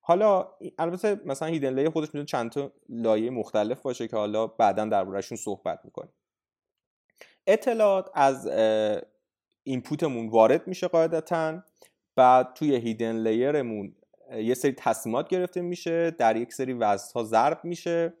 حالا 0.00 0.48
البته 0.78 1.20
مثلا 1.24 1.48
hidden 1.48 1.74
layer 1.74 1.90
خودش 1.90 2.06
می‌تونه 2.06 2.24
چند 2.24 2.50
تا 2.50 2.72
لایه 2.88 3.30
مختلف 3.30 3.82
باشه 3.82 4.08
که 4.08 4.16
حالا 4.16 4.46
بعدا 4.46 4.84
دربارهشون 4.84 5.38
صحبت 5.38 5.80
می‌کنیم. 5.84 6.12
اطلاعات 7.46 8.10
از 8.14 8.48
input 9.64 10.04
مون 10.04 10.28
وارد 10.28 10.68
میشه 10.68 10.88
قاعدتا. 10.88 11.62
بعد 12.16 12.54
توی 12.54 12.76
hidden 12.76 13.28
layer 13.28 13.69
مون 13.69 13.94
یه 14.36 14.54
سری 14.54 14.72
تصمیمات 14.72 15.28
گرفته 15.28 15.60
میشه 15.60 16.10
در 16.10 16.36
یک 16.36 16.52
سری 16.52 16.72
وزنها 16.72 17.24
ضرب 17.24 17.60
میشه 17.64 18.14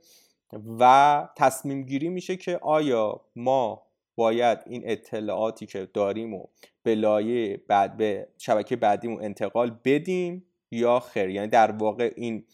و 0.78 1.28
تصمیم 1.36 1.82
گیری 1.82 2.08
میشه 2.08 2.36
که 2.36 2.58
آیا 2.58 3.20
ما 3.36 3.86
باید 4.16 4.58
این 4.66 4.82
اطلاعاتی 4.84 5.66
که 5.66 5.88
داریم 5.94 6.34
و 6.34 6.46
به 6.82 6.94
لایه 6.94 7.62
بعد 7.68 7.96
به 7.96 8.28
شبکه 8.38 8.76
بعدیمون 8.76 9.24
انتقال 9.24 9.78
بدیم 9.84 10.44
یا 10.70 11.00
خیر؟ 11.00 11.28
یعنی 11.28 11.48
در 11.48 11.70
واقع 11.70 12.12
این 12.16 12.44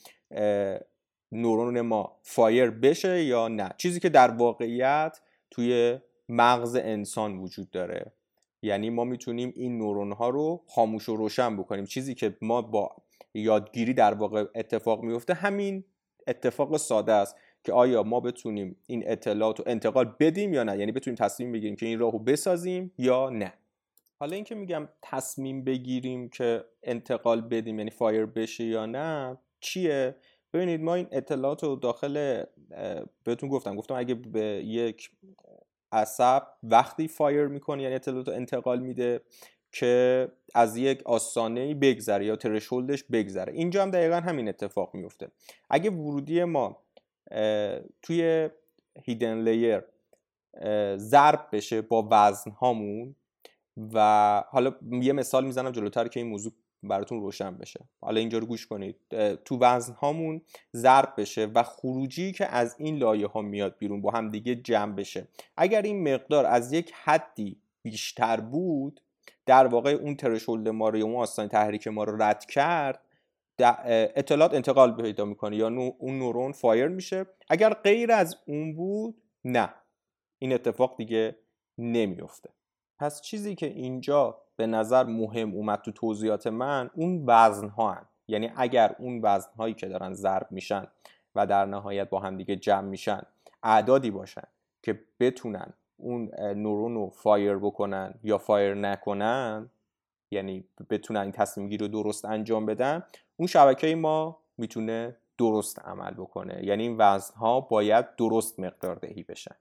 نورون 1.32 1.80
ما 1.80 2.16
فایر 2.22 2.70
بشه 2.70 3.24
یا 3.24 3.48
نه؟ 3.48 3.70
چیزی 3.76 4.00
که 4.00 4.08
در 4.08 4.30
واقعیت 4.30 5.20
توی 5.50 5.98
مغز 6.28 6.76
انسان 6.76 7.38
وجود 7.38 7.70
داره. 7.70 8.12
یعنی 8.62 8.90
ما 8.90 9.04
می‌تونیم 9.04 9.52
این 9.56 9.78
نورون 9.78 10.12
ها 10.12 10.28
رو 10.28 10.64
خاموش 10.68 11.08
و 11.08 11.16
روشن 11.16 11.56
بکنیم. 11.56 11.84
چیزی 11.84 12.14
که 12.14 12.36
ما 12.40 12.62
با 12.62 12.96
یادگیری 13.34 13.94
در 13.94 14.14
واقع 14.14 14.44
اتفاق 14.54 15.02
میفته 15.02 15.34
همین 15.34 15.84
اتفاق 16.26 16.76
ساده 16.76 17.12
است 17.12 17.36
که 17.64 17.72
آیا 17.72 18.02
ما 18.02 18.20
بتونیم 18.20 18.76
این 18.86 19.02
اطلاعات 19.06 19.58
رو 19.58 19.64
انتقال 19.68 20.14
بدیم 20.20 20.54
یا 20.54 20.64
نه؟ 20.64 20.78
یعنی 20.78 20.92
بتونیم 20.92 21.16
تصمیم 21.16 21.52
بگیریم 21.52 21.76
که 21.76 21.86
این 21.86 21.98
راهو 21.98 22.18
بسازیم 22.18 22.92
یا 22.98 23.30
نه؟ 23.30 23.52
حالا 24.20 24.34
اینکه 24.34 24.54
میگم 24.54 24.88
تصمیم 25.02 25.64
بگیریم 25.64 26.28
که 26.28 26.64
انتقال 26.82 27.40
بدیم 27.40 27.78
یعنی 27.78 27.90
fire 27.90 28.26
بشه 28.26 28.64
یا 28.64 28.86
نه 28.86 29.38
چیه؟ 29.60 30.16
ببینید 30.52 30.80
ما 30.80 30.94
این 30.94 31.06
اطلاعات 31.12 31.64
رو 31.64 31.76
داخل 31.76 32.44
بهتون 33.24 33.48
گفتم. 33.48 33.76
گفتم 33.76 33.94
اگه 33.94 34.14
به 34.14 34.40
یک 34.64 35.10
عصب 35.92 36.42
وقتی 36.62 37.08
fire 37.08 37.46
می‌کنه 37.46 37.82
یعنی 37.82 37.94
اطلاعات 37.94 38.28
انتقال 38.28 38.80
میده 38.80 39.20
که 39.72 40.28
از 40.54 40.76
یک 40.76 41.02
آسانه 41.02 41.74
بگذره 41.74 42.26
یا 42.26 42.36
ترشولدش 42.36 43.04
بگذره. 43.04 43.52
اینجا 43.52 43.82
هم 43.82 43.90
دقیقا 43.90 44.16
همین 44.16 44.48
اتفاق 44.48 44.94
میفته 44.94 45.28
اگه 45.70 45.90
ورودی 45.90 46.44
ما 46.44 46.82
توی 48.02 48.50
هیدن 49.04 49.42
لیر 49.42 49.82
ضرب 50.96 51.46
بشه 51.52 51.82
با 51.82 52.08
وزن 52.10 52.50
هامون 52.50 53.14
و 53.92 54.42
حالا 54.48 54.74
یه 54.90 55.12
مثال 55.12 55.44
می‌زنم 55.44 55.70
جلوتر 55.70 56.08
که 56.08 56.20
این 56.20 56.28
موضوع 56.28 56.52
براتون 56.82 57.20
روشن 57.20 57.56
بشه. 57.56 57.80
حالا 58.00 58.20
اینجا 58.20 58.38
رو 58.38 58.46
گوش 58.46 58.66
کنید. 58.66 58.96
تو 59.44 59.58
وزن 59.60 59.92
هامون 59.92 60.40
ضرب 60.76 61.14
بشه 61.16 61.46
و 61.46 61.62
خروجی 61.62 62.32
که 62.32 62.46
از 62.46 62.76
این 62.78 62.96
لایه 62.96 63.26
ها 63.26 63.42
میاد 63.42 63.78
بیرون 63.78 64.00
با 64.02 64.10
هم 64.10 64.30
دیگه 64.30 64.54
جمع 64.54 64.94
بشه. 64.94 65.28
اگر 65.56 65.82
این 65.82 66.14
مقدار 66.14 66.46
از 66.46 66.72
یک 66.72 66.92
حدی 67.04 67.56
بیشتر 67.82 68.40
بود 68.40 69.00
در 69.46 69.66
واقع 69.66 69.90
اون 69.90 70.16
ترشولد 70.16 70.68
ما 70.68 70.88
رو 70.88 70.98
یا 70.98 71.04
اون 71.04 71.16
آستان 71.16 71.48
تحریک 71.48 71.88
ما 71.88 72.04
رو 72.04 72.22
رد 72.22 72.44
کرد 72.44 73.00
اطلاعات 73.58 74.54
انتقال 74.54 75.02
پیدا 75.02 75.24
می‌کنه 75.24 75.56
یا 75.56 75.66
اون 75.98 76.18
نورون 76.18 76.52
فایر 76.52 76.88
میشه. 76.88 77.26
اگر 77.48 77.74
غیر 77.74 78.12
از 78.12 78.36
اون 78.46 78.74
بود 78.74 79.22
نه. 79.44 79.74
این 80.38 80.52
اتفاق 80.52 80.96
دیگه 80.96 81.36
نمیفته 81.78 82.50
پس 83.00 83.20
چیزی 83.20 83.54
که 83.54 83.66
اینجا 83.66 84.38
به 84.56 84.66
نظر 84.66 85.04
مهم 85.04 85.54
اومد 85.54 85.80
تو 85.80 85.92
توضیحات 85.92 86.46
من 86.46 86.90
اون 86.94 87.24
وزن 87.26 87.68
ها 87.68 87.92
هن. 87.92 88.06
یعنی 88.28 88.52
اگر 88.56 88.96
اون 88.98 89.20
وزن 89.22 89.50
هایی 89.58 89.74
که 89.74 89.88
دارن 89.88 90.12
ضرب 90.12 90.46
میشن 90.50 90.86
و 91.34 91.46
در 91.46 91.66
نهایت 91.66 92.08
با 92.10 92.20
هم 92.20 92.36
دیگه 92.36 92.56
جمع 92.56 92.88
میشن 92.88 93.22
اعدادی 93.62 94.10
باشن 94.10 94.42
که 94.82 95.00
بتونن 95.20 95.72
اون 95.96 96.30
نورون 96.40 96.94
رو 96.94 97.10
fire 97.10 97.56
بکنن 97.56 98.14
یا 98.22 98.38
fire 98.38 98.74
نکنن 98.74 99.70
یعنی 100.30 100.64
بتونن 100.90 101.20
این 101.20 101.32
تصمیم 101.32 101.68
گیری 101.68 101.84
رو 101.84 102.02
درست 102.02 102.24
انجام 102.24 102.66
بدن 102.66 103.02
اون 103.36 103.46
شبکه 103.46 103.94
ما 103.94 104.38
می‌تونه 104.58 105.16
درست 105.38 105.78
عمل 105.78 106.10
بکنه 106.10 106.64
یعنی 106.64 106.82
این 106.82 106.96
وزن 106.98 107.34
ها 107.34 107.60
باید 107.60 108.16
درست 108.16 108.60
مقدار 108.60 108.96
دهی 108.96 109.22
بشن 109.22 109.54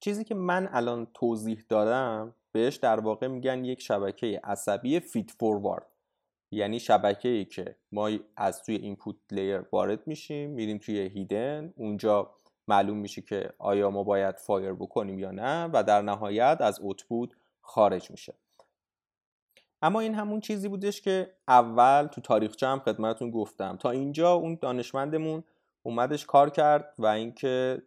چیزی 0.00 0.24
که 0.24 0.34
من 0.34 0.68
الان 0.72 1.06
توضیح 1.14 1.64
دادم 1.68 2.34
بهش 2.52 2.76
در 2.76 3.00
واقع 3.00 3.26
میگن 3.26 3.64
یک 3.64 3.80
شبکه 3.80 4.40
عصبی 4.44 5.00
feed 5.00 5.30
forward 5.30 5.86
یعنی 6.50 6.80
شبکه 6.80 7.28
ای 7.28 7.44
که 7.44 7.76
ما 7.92 8.10
از 8.36 8.62
توی 8.62 8.76
input 8.76 9.16
layer 9.30 9.60
وارد 9.72 10.06
میشیم 10.06 10.50
میریم 10.50 10.78
توی 10.78 10.98
hidden 10.98 11.72
اونجا 11.76 12.30
معلوم 12.68 12.96
میشه 12.96 13.22
که 13.22 13.50
آیا 13.58 13.90
ما 13.90 14.02
باید 14.02 14.36
fire 14.36 14.72
بکنیم 14.72 15.18
یا 15.18 15.30
نه 15.30 15.70
و 15.72 15.82
در 15.82 16.02
نهایت 16.02 16.56
از 16.60 16.80
output 16.80 17.30
خارج 17.60 18.10
میشه. 18.10 18.34
اما 19.82 20.00
این 20.00 20.14
همون 20.14 20.40
چیزی 20.40 20.68
بودش 20.68 21.00
که 21.00 21.34
اول 21.48 22.06
تو 22.06 22.20
تاریخچه 22.20 22.66
هم 22.66 22.80
خدمتتون 22.80 23.30
گفتم. 23.30 23.76
تا 23.76 23.90
اینجا 23.90 24.32
اون 24.32 24.58
دانشمندمون 24.60 25.44
اومدش 25.82 26.26
کار 26.26 26.50
کرد 26.50 26.94
و 26.98 27.06
اینکه 27.06 27.82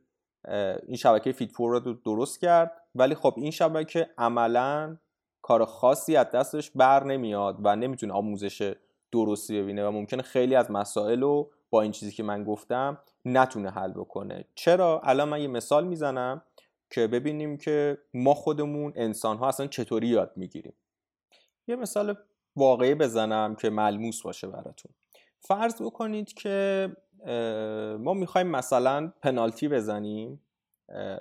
این 0.88 0.96
شبکه 0.96 1.32
feed 1.32 1.52
forward 1.52 1.72
رو 1.72 1.94
درست 1.94 2.42
کرد. 2.42 2.72
ولی 2.96 3.16
خب 3.16 3.34
این 3.38 3.52
شبکه 3.52 4.10
عملا 4.18 4.98
کار 5.42 5.66
خاصی 5.66 6.16
از 6.16 6.32
دستش 6.32 6.72
بر 6.72 7.04
نمیاد 7.04 7.58
و 7.64 7.76
نمی‌تونه 7.76 8.14
آموزش 8.14 8.74
درستی 9.12 9.62
ببینه 9.62 9.88
و 9.88 9.92
ممکنه 9.92 10.22
خیلی 10.22 10.56
از 10.56 10.72
مسائل 10.72 11.22
رو 11.22 11.52
با 11.70 11.82
این 11.82 11.92
چیزی 11.92 12.12
که 12.12 12.24
من 12.24 12.44
گفتم 12.44 12.98
نتونه 13.26 13.70
حل 13.70 13.92
بکنه. 13.92 14.46
چرا؟ 14.56 15.02
الان 15.04 15.30
من 15.30 15.42
یه 15.42 15.48
مثال 15.48 15.88
می‌زنم 15.88 16.42
که 16.90 17.08
ببینیم 17.08 17.58
که 17.58 17.98
ما 18.14 18.34
خودمون 18.34 18.94
انسان 18.96 19.38
ها 19.38 19.48
اصلا 19.48 19.68
چطوری 19.68 20.08
یاد 20.08 20.32
می‌گیریم. 20.36 20.74
یه 21.68 21.76
مثال 21.76 22.16
واقعی 22.56 22.96
بزنم 22.96 23.56
که 23.56 23.70
ملموس 23.70 24.22
باشه 24.22 24.48
براتون. 24.48 24.92
فرض 25.40 25.82
بکنید 25.82 26.34
که 26.34 26.90
ما 28.00 28.14
می‌خوایم 28.14 28.48
مثلا 28.48 29.14
پنالتی 29.22 29.68
بزنیم 29.68 30.42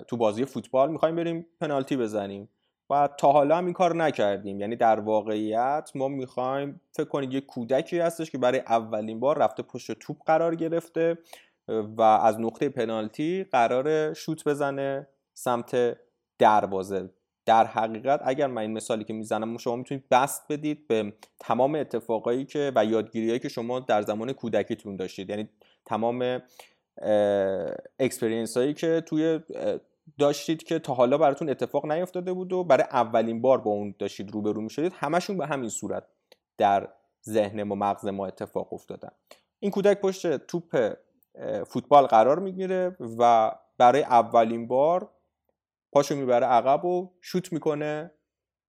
تو 0.07 0.17
بازی 0.17 0.45
فوتبال 0.45 0.91
می‌خوایم 0.91 1.15
بریم 1.15 1.45
پنالتی 1.61 1.97
بزنیم 1.97 2.49
و 2.89 3.09
تا 3.17 3.31
حالا 3.31 3.57
هم 3.57 3.65
این 3.65 3.73
کار 3.73 3.95
نکردیم. 3.95 4.59
یعنی 4.59 4.75
در 4.75 4.99
واقعیت 4.99 5.91
ما 5.95 6.07
می‌خوایم 6.07 6.81
فکر 6.91 7.07
کنید 7.07 7.33
یه 7.33 7.41
کودکی 7.41 7.99
هستش 7.99 8.31
که 8.31 8.37
برای 8.37 8.59
اولین 8.59 9.19
بار 9.19 9.37
رفته 9.37 9.63
پشت 9.63 9.91
توپ 9.91 10.17
قرار 10.25 10.55
گرفته 10.55 11.17
و 11.67 12.01
از 12.01 12.39
نقطه 12.39 12.69
پنالتی 12.69 13.43
قرار 13.51 14.13
شوت 14.13 14.47
بزنه 14.47 15.07
سمت 15.33 15.97
دروازه. 16.39 17.09
در 17.45 17.65
حقیقت 17.65 18.21
اگر 18.23 18.47
من 18.47 18.61
این 18.61 18.73
مثالی 18.73 19.03
که 19.03 19.13
می‌زنم 19.13 19.57
شما 19.57 19.75
می‌تونید 19.75 20.03
بست 20.11 20.45
بدید 20.49 20.87
به 20.87 21.13
تمام 21.39 21.75
اتفاقایی 21.75 22.45
که 22.45 22.71
و 22.75 22.85
یادگیریهایی 22.85 23.39
که 23.39 23.49
شما 23.49 23.79
در 23.79 24.01
زمان 24.01 24.33
کودکیتون 24.33 24.95
داشتید. 24.95 25.29
یعنی 25.29 25.49
تمام 25.87 26.41
experience 27.99 28.57
هایی 28.57 28.73
که 28.73 29.03
توی 29.05 29.39
داشتید 30.19 30.63
که 30.63 30.79
تا 30.79 30.93
حالا 30.93 31.17
براتون 31.17 31.49
اتفاق 31.49 31.91
نیفتاده 31.91 32.33
بود 32.33 32.53
و 32.53 32.63
برای 32.63 32.83
اولین 32.91 33.41
بار 33.41 33.61
با 33.61 33.71
اون 33.71 33.95
داشتید 33.99 34.31
روبرو 34.31 34.61
می‌شدید 34.61 34.93
همشون 34.95 35.37
به 35.37 35.47
همین 35.47 35.69
صورت 35.69 36.03
در 36.57 36.87
ذهن 37.25 37.63
ما 37.63 37.75
مغز 37.75 38.05
ما 38.05 38.27
اتفاق 38.27 38.73
افتادن. 38.73 39.09
این 39.59 39.71
کودک 39.71 40.01
پشت 40.01 40.37
توپ 40.37 40.93
فوتبال 41.67 42.05
قرار 42.05 42.39
می‌گیره 42.39 42.97
و 43.19 43.51
برای 43.77 44.03
اولین 44.03 44.67
بار 44.67 45.11
پاشو 45.91 46.15
می‌بره 46.15 46.45
عقب 46.45 46.85
و 46.85 47.11
شوت 47.21 47.53
می‌کنه 47.53 48.11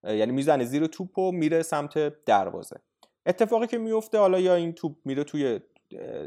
یعنی 0.04 0.32
می‌زنه 0.32 0.64
زیر 0.64 0.86
توپ 0.86 1.18
و 1.18 1.32
میره 1.32 1.62
سمت 1.62 2.24
دروازه. 2.24 2.76
اتفاقی 3.26 3.66
که 3.66 3.78
میفته 3.78 4.18
حالا 4.18 4.40
یا 4.40 4.54
این 4.54 4.72
توپ 4.72 4.96
میره 5.04 5.24
توی 5.24 5.60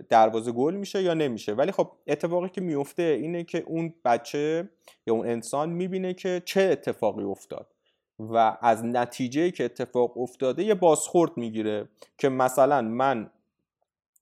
دروازه 0.09 0.51
گل 0.51 0.75
میشه 0.75 1.03
یا 1.03 1.13
نمیشه. 1.13 1.53
ولی 1.53 1.71
خب 1.71 1.91
اتفاقی 2.07 2.49
که 2.49 2.61
میفته 2.61 3.03
اینه 3.03 3.43
که 3.43 3.63
اون 3.67 3.93
بچه 4.05 4.69
یا 5.07 5.13
اون 5.13 5.27
انسان 5.27 5.69
می‌بینه 5.69 6.13
که 6.13 6.41
چه 6.45 6.61
اتفاقی 6.61 7.23
افتاد 7.23 7.75
و 8.19 8.57
از 8.61 8.85
نتیجه 8.85 9.51
که 9.51 9.65
اتفاق 9.65 10.17
افتاده 10.17 10.63
یه 10.63 10.73
بازخورد 10.73 11.37
می‌گیره 11.37 11.89
که 12.17 12.29
مثلا 12.29 12.81
من 12.81 13.31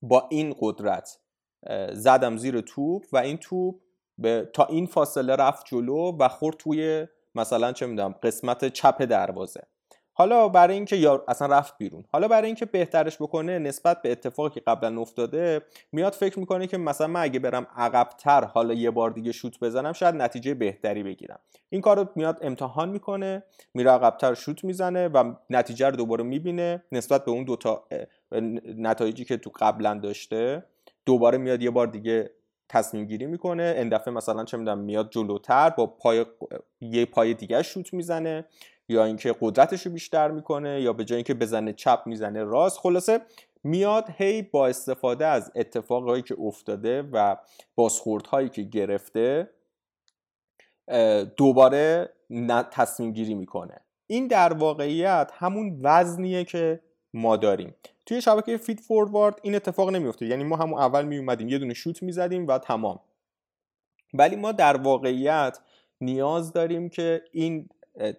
با 0.02 0.28
این 0.30 0.56
قدرت 0.60 1.20
زدم 1.94 2.38
زیر 2.38 2.62
توپ 2.62 3.06
و 3.12 3.18
این 3.18 3.38
توپ 3.38 3.76
به 4.18 4.50
تا 4.54 4.66
این 4.66 4.86
فاصله 4.86 5.36
رفت 5.36 5.66
جلو 5.66 6.18
و 6.20 6.28
خورد 6.28 6.58
توی 6.58 7.08
مثلا 7.36 7.72
چه 7.72 7.86
می‌دونم 7.86 8.16
قسمت 8.24 8.74
چپ 8.74 9.02
دروازه. 9.02 9.62
حالا 10.20 10.50
برای 10.50 10.76
اینکه 10.76 10.96
یا 10.96 11.24
اصلا 11.28 11.48
رفت 11.48 11.78
بیرون. 11.78 12.04
حالا 12.12 12.28
برای 12.28 12.46
اینکه 12.46 12.66
بهترش 12.66 13.18
بکنه 13.22 13.60
نسبت 13.60 14.02
به 14.02 14.12
اتفاقی 14.12 14.50
که 14.50 14.60
قبلا 14.60 15.02
افتاده 15.02 15.62
میاد 15.92 16.14
فکر 16.14 16.40
می‌کنه 16.40 16.68
که 16.68 16.78
مثلا 16.78 17.08
من 17.08 17.22
اگه 17.22 17.40
برم 17.40 17.68
عقبتر 17.76 18.44
حالا 18.44 18.74
یه 18.74 18.92
بار 18.92 19.12
دیگه 19.12 19.32
شوت 19.32 19.60
بزنم 19.60 19.94
شاید 19.94 20.16
نتیجه 20.16 20.54
بهتری 20.54 21.04
بگیرم. 21.04 21.40
این 21.70 21.82
کار 21.82 21.98
رو 21.98 22.08
میاد 22.16 22.38
امتحان 22.42 22.90
می‌کنه 22.90 23.44
میره 23.74 23.92
عقبتر 23.92 24.34
شوت 24.34 24.64
می‌زنه 24.64 25.08
و 25.08 25.34
نتیجه 25.50 25.90
رو 25.90 25.96
دوباره 25.96 26.24
می‌بینه. 26.24 26.84
نسبت 26.92 27.26
به 27.26 27.32
اون 27.32 27.44
دوتا 27.44 27.84
نتایجی 28.78 29.26
که 29.26 29.38
تو 29.38 29.52
قبلا 29.60 30.00
داشته 30.04 30.64
دوباره 31.06 31.38
میاد 31.38 31.62
یه 31.62 31.70
بار 31.70 31.88
دیگه 31.88 32.30
تصمیم 32.70 33.06
گیری 33.06 33.26
می‌کنه. 33.26 33.76
این 33.78 33.90
دفعه 33.90 34.14
مثلا 34.14 34.46
چه 34.46 34.58
می‌دونم 34.58 34.80
میاد 34.80 35.10
جلوتر 35.10 35.70
با 35.70 35.88
پای 35.88 36.26
یه 36.82 37.06
پای 37.06 37.34
دیگه 37.34 37.62
شوت 37.62 37.94
می‌زنه. 37.94 38.46
یا 38.90 39.06
اینکه 39.06 39.36
قدرتش 39.42 39.86
رو 39.86 39.92
بیشتر 39.92 40.32
می‌کنه 40.32 40.82
یا 40.82 40.94
به 40.94 41.06
جای 41.06 41.16
اینکه 41.16 41.34
بزنه 41.34 41.74
چپ 41.74 42.02
می‌زنه 42.06 42.44
راست 42.44 42.78
خلاصه 42.78 43.22
میاد 43.64 44.10
هی 44.18 44.42
با 44.42 44.68
استفاده 44.68 45.26
از 45.26 45.52
اتفاقهایی 45.56 46.22
که 46.22 46.36
افتاده 46.40 47.02
و 47.02 47.36
بازخوردهایی 47.76 48.50
که 48.50 48.62
گرفته 48.62 49.50
دوباره 51.38 52.10
تصمیم 52.72 53.12
گیری 53.12 53.34
می‌کنه. 53.34 53.82
این 54.08 54.28
در 54.28 54.54
واقعیت 54.54 55.32
همون 55.34 55.80
وزنیه 55.82 56.44
که 56.44 56.80
ما 57.14 57.38
داریم. 57.38 57.76
توی 58.06 58.22
شبکه 58.22 58.58
فیت 58.58 58.80
فوروارد 58.80 59.40
این 59.44 59.56
اتفاق 59.56 59.90
نمیفته 59.90 60.26
یعنی 60.26 60.44
ما 60.44 60.56
همون 60.56 60.80
اول 60.80 61.06
می 61.06 61.18
اومدیم 61.18 61.50
یه 61.50 61.58
دونه 61.58 61.74
شوت 61.74 62.04
می‌زدیم 62.04 62.48
و 62.48 62.58
تمام. 62.58 63.00
ولی 64.14 64.36
ما 64.36 64.52
در 64.52 64.78
واقعیت 64.78 65.60
نیاز 66.02 66.54
داریم 66.54 66.90
که 66.90 67.22
این 67.32 67.70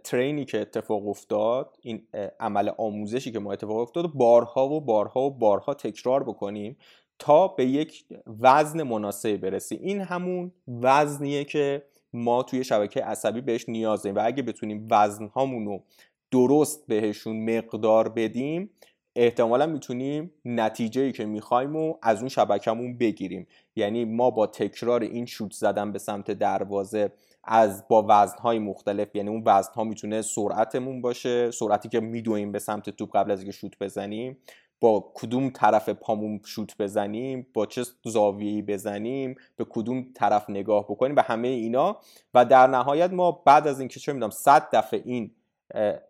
ترینی 0.04 0.44
که 0.44 0.60
اتفاق 0.60 1.08
افتاد 1.08 1.76
این 1.82 2.06
عمل 2.40 2.70
آموزشی 2.78 3.32
که 3.32 3.38
ما 3.38 3.52
اتفاق 3.52 3.76
افتاد 3.76 4.12
بارها 4.12 4.68
و 4.68 4.80
بارها 4.80 5.20
و 5.20 5.30
بارها 5.30 5.74
تکرار 5.74 6.22
بکنیم 6.22 6.76
تا 7.18 7.48
به 7.48 7.66
یک 7.66 8.04
وزن 8.40 8.82
مناسب 8.82 9.36
برسیم. 9.36 9.78
این 9.82 10.00
همون 10.00 10.52
وزنیه 10.68 11.44
که 11.44 11.82
ما 12.12 12.42
توی 12.42 12.64
شبکه 12.64 13.00
عصبی 13.00 13.40
بهش 13.40 13.68
نیاز 13.68 14.02
داریم 14.02 14.16
و 14.16 14.20
اگه 14.24 14.42
بتونیم 14.42 14.86
وزنهامون 14.90 15.66
رو 15.66 15.82
درست 16.30 16.86
بهشون 16.86 17.56
مقدار 17.56 18.08
بدیم 18.08 18.70
احتمالا 19.16 19.66
می‌تونیم 19.66 20.32
نتیجه 20.44 21.02
ای 21.02 21.12
که 21.12 21.24
می‌خوایم 21.24 21.76
و 21.76 21.94
از 22.02 22.18
اون 22.18 22.28
شبکمون 22.28 22.98
بگیریم. 22.98 23.46
یعنی 23.76 24.04
ما 24.04 24.30
با 24.30 24.46
تکرار 24.46 25.02
این 25.02 25.26
شوت 25.26 25.52
زدن 25.52 25.92
به 25.92 25.98
سمت 25.98 26.30
دروازه 26.30 27.12
از 27.52 27.88
با 27.88 28.06
وزنهای 28.08 28.58
مختلف 28.58 29.16
یعنی 29.16 29.28
اون 29.28 29.42
وزنها 29.46 29.84
می‌تونه 29.84 30.22
سرعتمون 30.22 31.02
باشه 31.02 31.50
سرعتی 31.50 31.88
که 31.88 32.00
میدویم 32.00 32.52
به 32.52 32.58
سمت 32.58 32.90
توپ 32.90 33.16
قبل 33.16 33.30
از 33.30 33.40
اینکه 33.40 33.52
شوت 33.52 33.78
بزنیم. 33.78 34.38
با 34.80 35.12
کدوم 35.14 35.50
طرف 35.50 35.88
پامون 35.88 36.40
شوت 36.44 36.76
بزنیم 36.78 37.46
با 37.54 37.66
چه 37.66 37.84
زاویه‌ای 38.04 38.62
بزنیم 38.62 39.34
به 39.56 39.66
کدوم 39.70 40.06
طرف 40.14 40.50
نگاه 40.50 40.84
بکنیم 40.84 41.14
به 41.14 41.22
همه 41.22 41.48
اینا. 41.48 41.96
و 42.34 42.44
در 42.44 42.66
نهایت 42.66 43.12
ما 43.12 43.32
بعد 43.32 43.66
از 43.66 43.80
اینکه 43.80 44.00
چه 44.00 44.12
می‌دونم 44.12 44.30
100 44.30 44.68
دفعه 44.72 45.02
این 45.04 45.30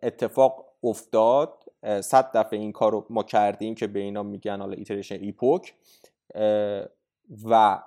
اتفاق 0.03 0.65
افتاد 0.83 1.53
صد 2.01 2.31
دفعه 2.37 2.59
این 2.59 2.71
کار 2.71 2.91
رو 2.91 3.05
ما 3.09 3.23
کردیم 3.23 3.75
که 3.75 3.87
به 3.87 3.99
اینا 3.99 4.23
میگن 4.23 4.59
حالا 4.59 4.73
iteration 4.73 5.15
epoch 5.15 5.73
و 7.45 7.79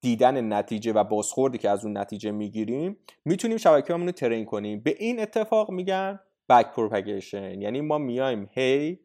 دیدن 0.00 0.52
نتیجه 0.52 0.92
و 0.92 1.04
بازخوردی 1.04 1.58
که 1.58 1.70
از 1.70 1.84
اون 1.84 1.98
نتیجه 1.98 2.30
می‌گیریم 2.30 2.96
می‌تونیم 3.24 3.56
شبکه 3.56 3.94
رو 3.94 4.12
train 4.12 4.44
کنیم. 4.44 4.80
به 4.80 4.96
این 4.98 5.20
اتفاق 5.20 5.70
میگن 5.70 6.20
back 6.48 6.72
propagation 6.72 7.60
یعنی 7.60 7.80
ما 7.80 7.98
میایم 7.98 8.48
هی 8.52 9.00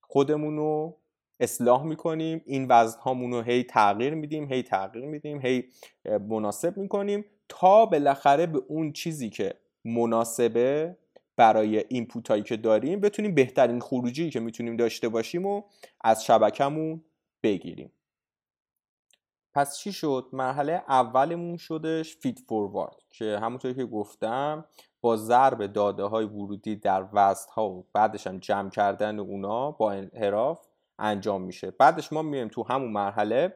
خودمون 0.00 0.56
رو 0.56 0.98
اصلاح 1.40 1.84
می‌کنیم 1.84 2.42
این 2.46 2.66
وزن 2.68 3.30
رو 3.30 3.40
هی 3.40 3.62
تغییر 3.62 4.14
میدیم 4.14 4.52
هی 4.52 4.62
تغییر 4.62 5.06
میدیم 5.06 5.40
هی 5.40 5.64
مناسب 6.28 6.76
می‌کنیم 6.76 7.24
تا 7.48 7.86
بالاخره 7.86 8.46
به 8.46 8.62
اون 8.68 8.92
چیزی 8.92 9.30
که 9.30 9.54
مناسبه 9.84 10.96
برای 11.36 11.84
input 11.88 12.28
هایی 12.28 12.42
که 12.42 12.56
داریم 12.56 13.00
بتونیم 13.00 13.34
بهترین 13.34 13.80
خروجی 13.80 14.30
که 14.30 14.40
می‌تونیم 14.40 14.76
داشته 14.76 15.08
باشیم 15.08 15.46
و 15.46 15.62
از 16.00 16.24
شبکمون 16.24 17.04
بگیریم. 17.42 17.92
پس 19.54 19.78
چی 19.78 19.92
شد؟ 19.92 20.26
مرحله 20.32 20.82
اولمون 20.88 21.56
شدش 21.56 22.16
فیت 22.16 22.38
فوروارد 22.48 22.96
که 23.10 23.38
همونطوری 23.42 23.74
که 23.74 23.84
گفتم 23.84 24.64
با 25.00 25.16
ضرب 25.16 25.66
داده 25.66 26.02
های 26.02 26.24
ورودی 26.24 26.76
در 26.76 27.06
وست 27.12 27.50
ها 27.50 27.68
و 27.70 27.86
بعدش 27.92 28.26
هم 28.26 28.38
جمع 28.38 28.70
کردن 28.70 29.18
اونا 29.18 29.70
با 29.70 29.92
انحراف 29.92 30.66
انجام 30.98 31.42
میشه. 31.42 31.70
بعدش 31.70 32.12
ما 32.12 32.22
میایم 32.22 32.48
تو 32.48 32.62
همون 32.62 32.92
مرحله 32.92 33.54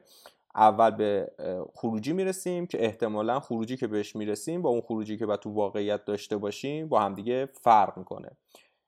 اول 0.55 0.91
به 0.91 1.31
خروجی 1.75 2.13
می‌رسیم 2.13 2.67
که 2.67 2.85
احتمالا 2.85 3.39
خروجی 3.39 3.77
که 3.77 3.87
بهش 3.87 4.15
می‌رسیم 4.15 4.61
با 4.61 4.69
اون 4.69 4.81
خروجی 4.81 5.17
که 5.17 5.25
باید 5.25 5.39
تو 5.39 5.49
واقعیت 5.49 6.05
داشته 6.05 6.37
باشیم 6.37 6.87
با 6.87 6.99
همدیگه 6.99 7.45
فرق 7.45 7.97
می‌کنه. 7.97 8.31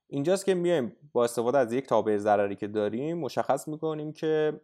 اینجاست 0.07 0.45
که 0.45 0.53
میایم 0.53 0.95
با 1.13 1.23
استفاده 1.23 1.57
از 1.57 1.73
یک 1.73 1.87
تابع 1.87 2.17
ضرری 2.17 2.55
که 2.55 2.67
داریم 2.67 3.17
مشخص 3.17 3.67
می‌کنیم 3.67 4.13
که 4.13 4.61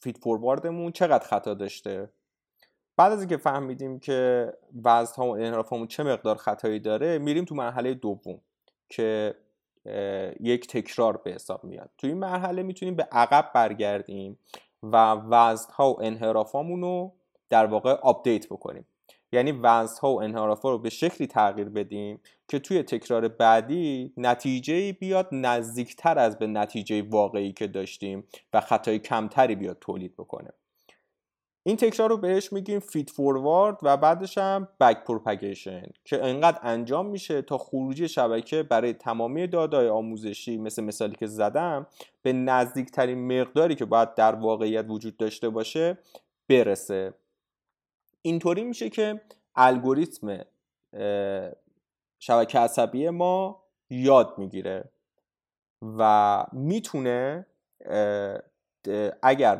feed 0.00 0.18
forward 0.18 0.70
مون 0.70 0.92
چقدر 0.92 1.24
خطا 1.24 1.54
داشته؟ 1.54 2.10
بعد 2.96 3.12
از 3.12 3.20
اینکه 3.20 3.36
فهمیدیم 3.36 3.98
که 3.98 4.52
وزن 4.84 5.14
ها 5.16 5.26
و 5.26 5.36
انحراف 5.36 5.86
چه 5.88 6.02
مقدار 6.02 6.36
خطایی 6.36 6.80
داره 6.80 7.18
میریم 7.18 7.44
تو 7.44 7.54
مرحله 7.54 7.94
دوم 7.94 8.40
که 8.88 9.34
یک 10.40 10.66
تکرار 10.66 11.16
به 11.16 11.30
حساب 11.30 11.64
میاد. 11.64 11.90
تو 11.98 12.06
این 12.06 12.18
مرحله 12.18 12.62
می‌تونیم 12.62 12.94
به 12.94 13.08
عقب 13.12 13.50
برگردیم 13.54 14.38
و 14.82 14.96
وزن 15.14 15.72
ها 15.72 15.92
و 15.92 16.02
انحراف 16.02 16.52
رو 16.52 17.12
در 17.48 17.66
واقع 17.66 17.92
آپدیت 17.92 18.46
بکنیم. 18.46 18.86
یعنی 19.32 19.50
ها 20.02 20.14
و 20.14 20.22
انحراف 20.22 20.62
رو 20.62 20.78
به 20.78 20.90
شکلی 20.90 21.26
تغییر 21.26 21.68
بدیم 21.68 22.20
که 22.48 22.58
توی 22.58 22.82
تکرار 22.82 23.28
بعدی 23.28 24.12
نتیجه 24.16 24.92
بیاد 24.92 25.28
نزدیکتر 25.32 26.18
از 26.18 26.38
به 26.38 26.46
نتیجه 26.46 27.02
واقعی 27.02 27.52
که 27.52 27.66
داشتیم 27.66 28.24
و 28.52 28.60
خطای 28.60 28.98
کمتری 28.98 29.54
بیاد 29.54 29.78
تولید 29.80 30.16
بکنه. 30.16 30.50
این 31.62 31.76
تکرار 31.76 32.08
رو 32.10 32.16
بهش 32.16 32.52
میگیم 32.52 32.80
feed 32.80 33.10
forward 33.10 33.78
و 33.82 33.96
بعدش 33.96 34.38
هم 34.38 34.68
back 34.80 35.04
propagation 35.04 35.82
که 36.04 36.24
انقدر 36.24 36.58
انجام 36.62 37.06
میشه 37.06 37.42
تا 37.42 37.58
خروجی 37.58 38.08
شبکه 38.08 38.62
برای 38.62 38.92
تمامی 38.92 39.46
دادای 39.46 39.88
آموزشی 39.88 40.58
مثل 40.58 40.84
مثالی 40.84 41.16
که 41.16 41.26
زدم 41.26 41.86
به 42.22 42.32
نزدیکترین 42.32 43.40
مقداری 43.40 43.74
که 43.74 43.84
باید 43.84 44.14
در 44.14 44.34
واقعیت 44.34 44.84
وجود 44.88 45.16
داشته 45.16 45.48
باشه 45.48 45.98
برسه. 46.48 47.14
اینطوری 48.22 48.64
میشه 48.64 48.90
که 48.90 49.20
الگوریتم 49.54 50.44
شبکه 52.18 52.58
عصبی 52.58 53.10
ما 53.10 53.64
یاد 53.90 54.34
می‌گیره 54.38 54.90
و 55.82 56.44
می‌تونه 56.52 57.46
اگر 59.22 59.58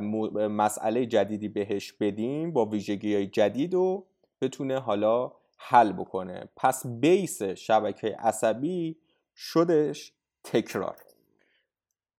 مسئله 0.48 1.06
جدیدی 1.06 1.48
بهش 1.48 1.92
بدیم 1.92 2.52
با 2.52 2.66
ویژگی 2.66 3.14
های 3.14 3.26
جدید 3.26 3.74
رو 3.74 4.06
بتونه 4.40 4.78
حالا 4.78 5.32
حل 5.58 5.92
بکنه. 5.92 6.48
پس 6.56 6.86
بیس 6.86 7.42
شبکه 7.42 8.16
عصبی 8.18 8.98
شدش 9.36 10.12
تکرار. 10.44 10.96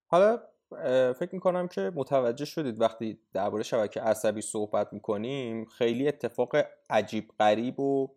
حالا 0.07 0.41
فکر 1.19 1.29
می‌کنم 1.31 1.67
که 1.67 1.91
متوجه 1.95 2.45
شدید 2.45 2.81
وقتی 2.81 3.19
درباره 3.33 3.63
شبکه 3.63 4.01
عصبی 4.01 4.41
صحبت 4.41 4.93
می‌کنیم 4.93 5.65
خیلی 5.65 6.07
اتفاق 6.07 6.55
عجیب 6.89 7.31
غریب 7.39 7.79
و 7.79 8.15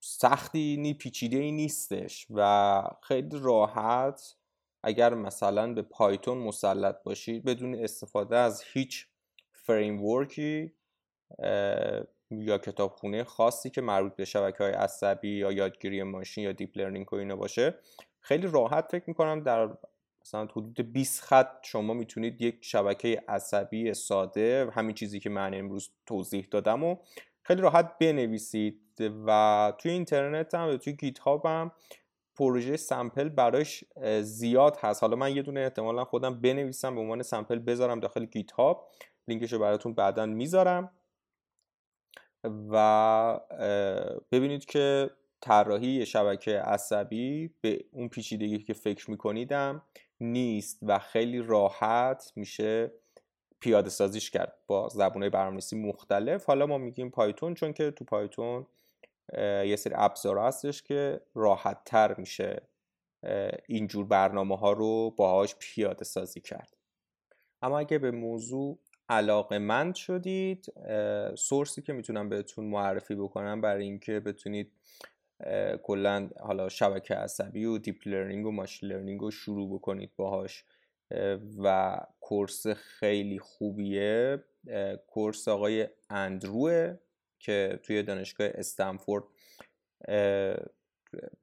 سختی 0.00 0.76
نی 0.76 0.94
پیچیده 0.94 1.36
ای 1.36 1.52
نیستش 1.52 2.26
و 2.30 2.82
خیلی 3.02 3.38
راحت 3.40 4.36
اگر 4.82 5.14
مثلا 5.14 5.74
به 5.74 5.82
Python 5.82 6.38
مسلط 6.38 7.02
باشید 7.02 7.44
بدون 7.44 7.74
استفاده 7.74 8.36
از 8.36 8.62
هیچ 8.72 9.06
framework 9.52 10.60
ی 10.60 10.72
یا 12.30 12.58
کتابخونه 12.58 13.24
خاصی 13.24 13.70
که 13.70 13.80
مربوط 13.80 14.16
به 14.16 14.24
شبکه 14.24 14.64
های 14.64 14.72
عصبی 14.72 15.28
یا 15.28 15.52
یادگیری 15.52 16.02
ماشین 16.02 16.44
یا 16.44 16.52
deep 16.52 16.78
learning 16.78 17.12
و 17.12 17.16
اینا 17.16 17.36
باشه 17.36 17.74
خیلی 18.20 18.46
راحت 18.46 18.88
فکر 18.90 19.04
می‌کنم 19.06 19.42
در 19.42 19.68
مثلا 20.26 20.44
حدود 20.44 20.92
20 20.92 21.22
خط 21.22 21.66
شما 21.66 21.94
می‌تونید 21.94 22.42
یک 22.42 22.58
شبکه 22.60 23.22
عصبی 23.28 23.94
ساده 23.94 24.70
همین 24.72 24.94
چیزی 24.94 25.20
که 25.20 25.30
من 25.30 25.54
امروز 25.54 25.90
توضیح 26.06 26.48
دادم 26.50 26.84
و 26.84 26.96
خیلی 27.42 27.62
راحت 27.62 27.98
بنویسید 27.98 28.80
و 29.26 29.72
توی 29.78 29.90
اینترنت 29.90 30.54
هم 30.54 30.68
و 30.68 30.76
توی 30.76 30.92
گیت 30.92 31.18
هاب 31.18 31.46
هم 31.46 31.72
پروژه 32.34 32.76
سمپل 32.76 33.28
براش 33.28 33.84
زیاد 34.20 34.76
هست. 34.80 35.02
حالا 35.02 35.16
من 35.16 35.36
یه 35.36 35.42
دونه 35.42 35.60
احتمالا 35.60 36.04
خودم 36.04 36.40
بنویسم 36.40 36.94
به 36.94 37.00
عنوان 37.00 37.22
سمپل 37.22 37.58
بذارم 37.58 38.00
داخل 38.00 38.24
گیت 38.24 38.52
هاب 38.52 38.88
لینکش 39.28 39.52
رو 39.52 39.58
براتون 39.58 39.94
بعدا 39.94 40.26
می‌ذارم. 40.26 40.90
و 42.44 43.40
ببینید 44.32 44.64
که 44.64 45.10
طراحی 45.40 46.06
شبکه 46.06 46.60
عصبی 46.60 47.54
به 47.60 47.84
اون 47.92 48.08
پیچیدگی 48.08 48.58
که 48.58 48.72
فکر 48.72 49.10
میکنیدم 49.10 49.82
نیست 50.20 50.78
و 50.82 50.98
خیلی 50.98 51.38
راحت 51.38 52.32
میشه 52.36 52.92
پیاده 53.60 53.90
سازیش 53.90 54.30
کرد 54.30 54.56
با 54.66 54.88
زبونه 54.88 55.30
برنامه‌نویسی 55.30 55.76
مختلف. 55.76 56.44
حالا 56.44 56.66
ما 56.66 56.78
میگیم 56.78 57.10
پایتون 57.10 57.54
چون 57.54 57.72
که 57.72 57.90
تو 57.90 58.04
پایتون 58.04 58.66
یه 59.38 59.76
سری 59.76 59.94
ابزار 59.96 60.38
هستش 60.38 60.82
که 60.82 61.20
راحت 61.34 61.84
تر 61.84 62.14
میشه 62.14 62.62
اینجور 63.68 64.06
برنامه 64.06 64.56
ها 64.56 64.72
رو 64.72 65.10
باهاش 65.10 65.56
پیاده 65.58 66.04
سازی 66.04 66.40
کرد. 66.40 66.76
اما 67.62 67.78
اگه 67.78 67.98
به 67.98 68.10
موضوع 68.10 68.78
علاقه 69.08 69.58
مند 69.58 69.94
شدید 69.94 70.72
source 71.34 71.75
ی 71.75 71.82
که 71.82 71.92
می‌تونم 71.92 72.28
بهتون 72.28 72.64
معرفی 72.64 73.14
بکنم 73.14 73.60
برای 73.60 73.84
اینکه 73.84 74.20
بتونید 74.20 74.72
کلا 75.82 76.30
حالا 76.40 76.68
شبکه 76.68 77.14
عصبی 77.14 77.64
و 77.64 77.78
deep 77.78 78.08
learning 78.08 78.46
و 78.46 78.50
machine 78.50 78.88
learning 78.88 79.20
رو 79.20 79.30
شروع 79.30 79.74
بکنید 79.74 80.10
باهاش. 80.16 80.64
و 81.58 81.98
course 82.20 82.66
خیلی 82.66 83.38
خوبیه. 83.38 84.44
course 85.06 85.48
آقای 85.48 85.88
اندروه 86.10 86.94
که 87.38 87.80
توی 87.82 88.02
دانشگاه 88.02 88.48
استنفورد 88.54 89.24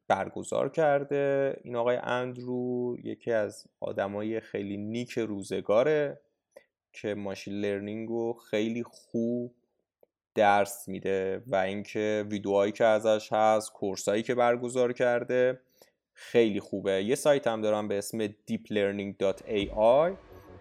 برگزار 0.08 0.69
کرده. 0.69 1.56
این 1.63 1.75
آقای 1.75 1.95
اندرو 1.95 2.97
یکی 3.03 3.32
از 3.32 3.67
آدمای 3.79 4.39
خیلی 4.39 4.77
نیک 4.77 5.19
روزگاره 5.19 6.19
که 6.93 7.15
ماشین 7.15 7.53
لرنینگ 7.53 8.10
رو 8.10 8.34
خیلی 8.34 8.84
خوب 8.84 9.56
درس 10.35 10.87
میده 10.87 11.43
و 11.47 11.55
اینکه 11.55 12.25
ویدیوهایی 12.29 12.71
که 12.71 12.85
ازش 12.85 13.33
هست 13.33 13.73
کورسایی 13.73 14.23
که 14.23 14.35
برگزار 14.35 14.93
کرده 14.93 15.59
خیلی 16.13 16.59
خوبه. 16.59 17.03
یه 17.03 17.15
سایت 17.15 17.47
هم 17.47 17.61
دارم 17.61 17.87
به 17.87 17.97
اسم 17.97 18.27
deeplearning.ai 18.27 20.11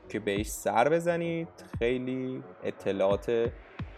که 0.08 0.20
بهش 0.20 0.46
سر 0.46 0.88
بزنید. 0.88 1.48
خیلی 1.78 2.42
اطلاعات 2.64 3.50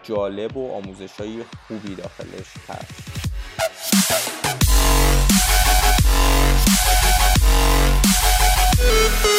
جالب 0.02 0.56
و 0.56 0.72
آموزش 0.72 1.12
های 1.12 1.42
خوبی 1.68 1.94
داخلش 1.94 2.54
هست. 2.68 3.24
خب 9.22 9.33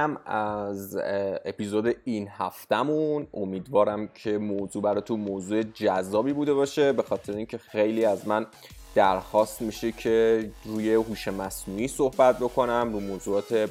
اینم 0.00 0.16
از 0.26 0.96
اپیزود 1.44 1.96
این 2.04 2.28
هفتمون 2.38 3.26
امیدوارم 3.34 4.08
که 4.08 4.38
موضوع 4.38 4.82
براتون 4.82 5.20
موضوع 5.20 5.62
جذابی 5.62 6.32
بوده 6.32 6.54
باشه. 6.54 6.92
به 6.92 7.02
خاطر 7.02 7.32
اینکه 7.32 7.58
خیلی 7.58 8.04
از 8.04 8.28
من 8.28 8.46
درخواست 8.94 9.62
میشه 9.62 9.92
که 9.92 10.50
روی 10.64 10.94
هوش 10.94 11.28
مصنوعی 11.28 11.88
صحبت 11.88 12.38
بکنم 12.38 12.92
رو 12.92 13.00
موضوعات 13.00 13.70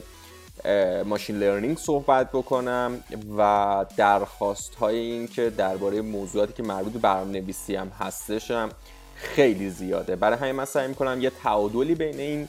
ماشین 1.05 1.39
لرنینگ 1.39 1.77
صحبت 1.77 2.31
بکنم 2.31 3.03
و 3.37 3.85
درخواست 3.97 4.75
های 4.75 4.97
این 4.97 5.27
که 5.27 5.49
درباره 5.49 6.01
موضوعاتی 6.01 6.53
که 6.53 6.63
مربوط 6.63 6.93
به 6.93 6.99
برنامه 6.99 7.39
نویسی 7.39 7.75
هم 7.75 7.91
هستشم 7.99 8.69
خیلی 9.15 9.69
زیاده. 9.69 10.15
برای 10.15 10.37
همین 10.37 10.51
من 10.51 10.65
سعی 10.65 10.87
می‌کنم 10.87 11.21
یه 11.21 11.31
تعادلی 11.43 11.95
بین 11.95 12.19
این 12.19 12.47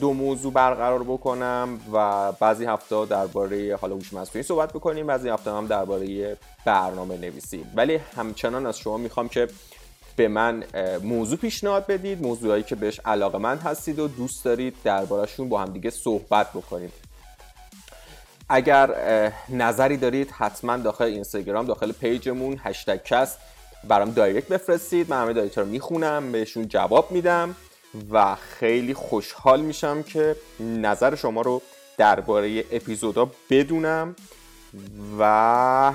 دو 0.00 0.12
موضوع 0.12 0.52
برقرار 0.52 1.02
بکنم 1.02 1.80
و 1.92 2.32
بعضی 2.32 2.64
هفته 2.64 3.06
درباره 3.06 3.76
حالا 3.76 3.94
هوش 3.94 4.12
مصنوعی 4.12 4.42
صحبت 4.42 4.72
بکنیم 4.72 5.06
بعضی 5.06 5.28
هفته 5.28 5.50
هم 5.52 5.66
درباره 5.66 6.36
برنامه 6.64 7.16
نویسی 7.16 7.64
ولی 7.74 7.96
همچنان 8.16 8.66
از 8.66 8.78
شما 8.78 8.96
می‌خوام 8.96 9.28
که 9.28 9.48
به 10.16 10.28
من 10.28 10.64
موضوع 11.02 11.38
پیشنهاد 11.38 11.86
بدید 11.86 12.22
موضوعایی 12.22 12.62
که 12.62 12.74
بهش 12.74 13.00
علاقه‌مند 13.04 13.58
هستید 13.58 13.98
و 13.98 14.08
دوست 14.08 14.44
دارید 14.44 14.76
دربارهشون 14.84 15.48
با 15.48 15.60
هم 15.60 15.72
دیگه 15.72 15.90
صحبت 15.90 16.52
بکنیم. 16.52 16.92
اگر 18.48 18.90
نظری 19.48 19.96
دارید 19.96 20.30
حتما 20.30 20.76
داخل 20.76 21.04
اینستاگرام 21.04 21.66
داخل 21.66 21.92
page 21.92 22.31
مون 22.31 22.60
هشتگ 22.62 23.02
کست 23.04 23.38
برام 23.84 24.10
direct 24.10 24.48
بفرستید. 24.48 25.10
من 25.10 25.22
همه 25.22 25.32
direct 25.32 25.58
رو 25.58 25.66
می‌خونم 25.66 26.32
بهشون 26.32 26.68
جواب 26.68 27.10
میدم. 27.10 27.56
و 28.10 28.34
خیلی 28.34 28.94
خوشحال 28.94 29.60
میشم 29.60 30.02
که 30.02 30.36
نظر 30.60 31.14
شما 31.14 31.42
رو 31.42 31.62
درباره 31.98 32.64
اپیزودا 32.70 33.30
بدونم 33.50 34.16
و 35.18 35.92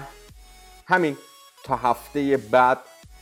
همین 0.87 1.17
تا 1.63 1.75
هفته 1.75 2.37
بعد 2.37 2.77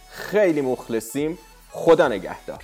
خیلی 0.09 0.61
مخلصیم. 0.61 1.37
خدا 1.71 2.07
نگهدار. 2.07 2.63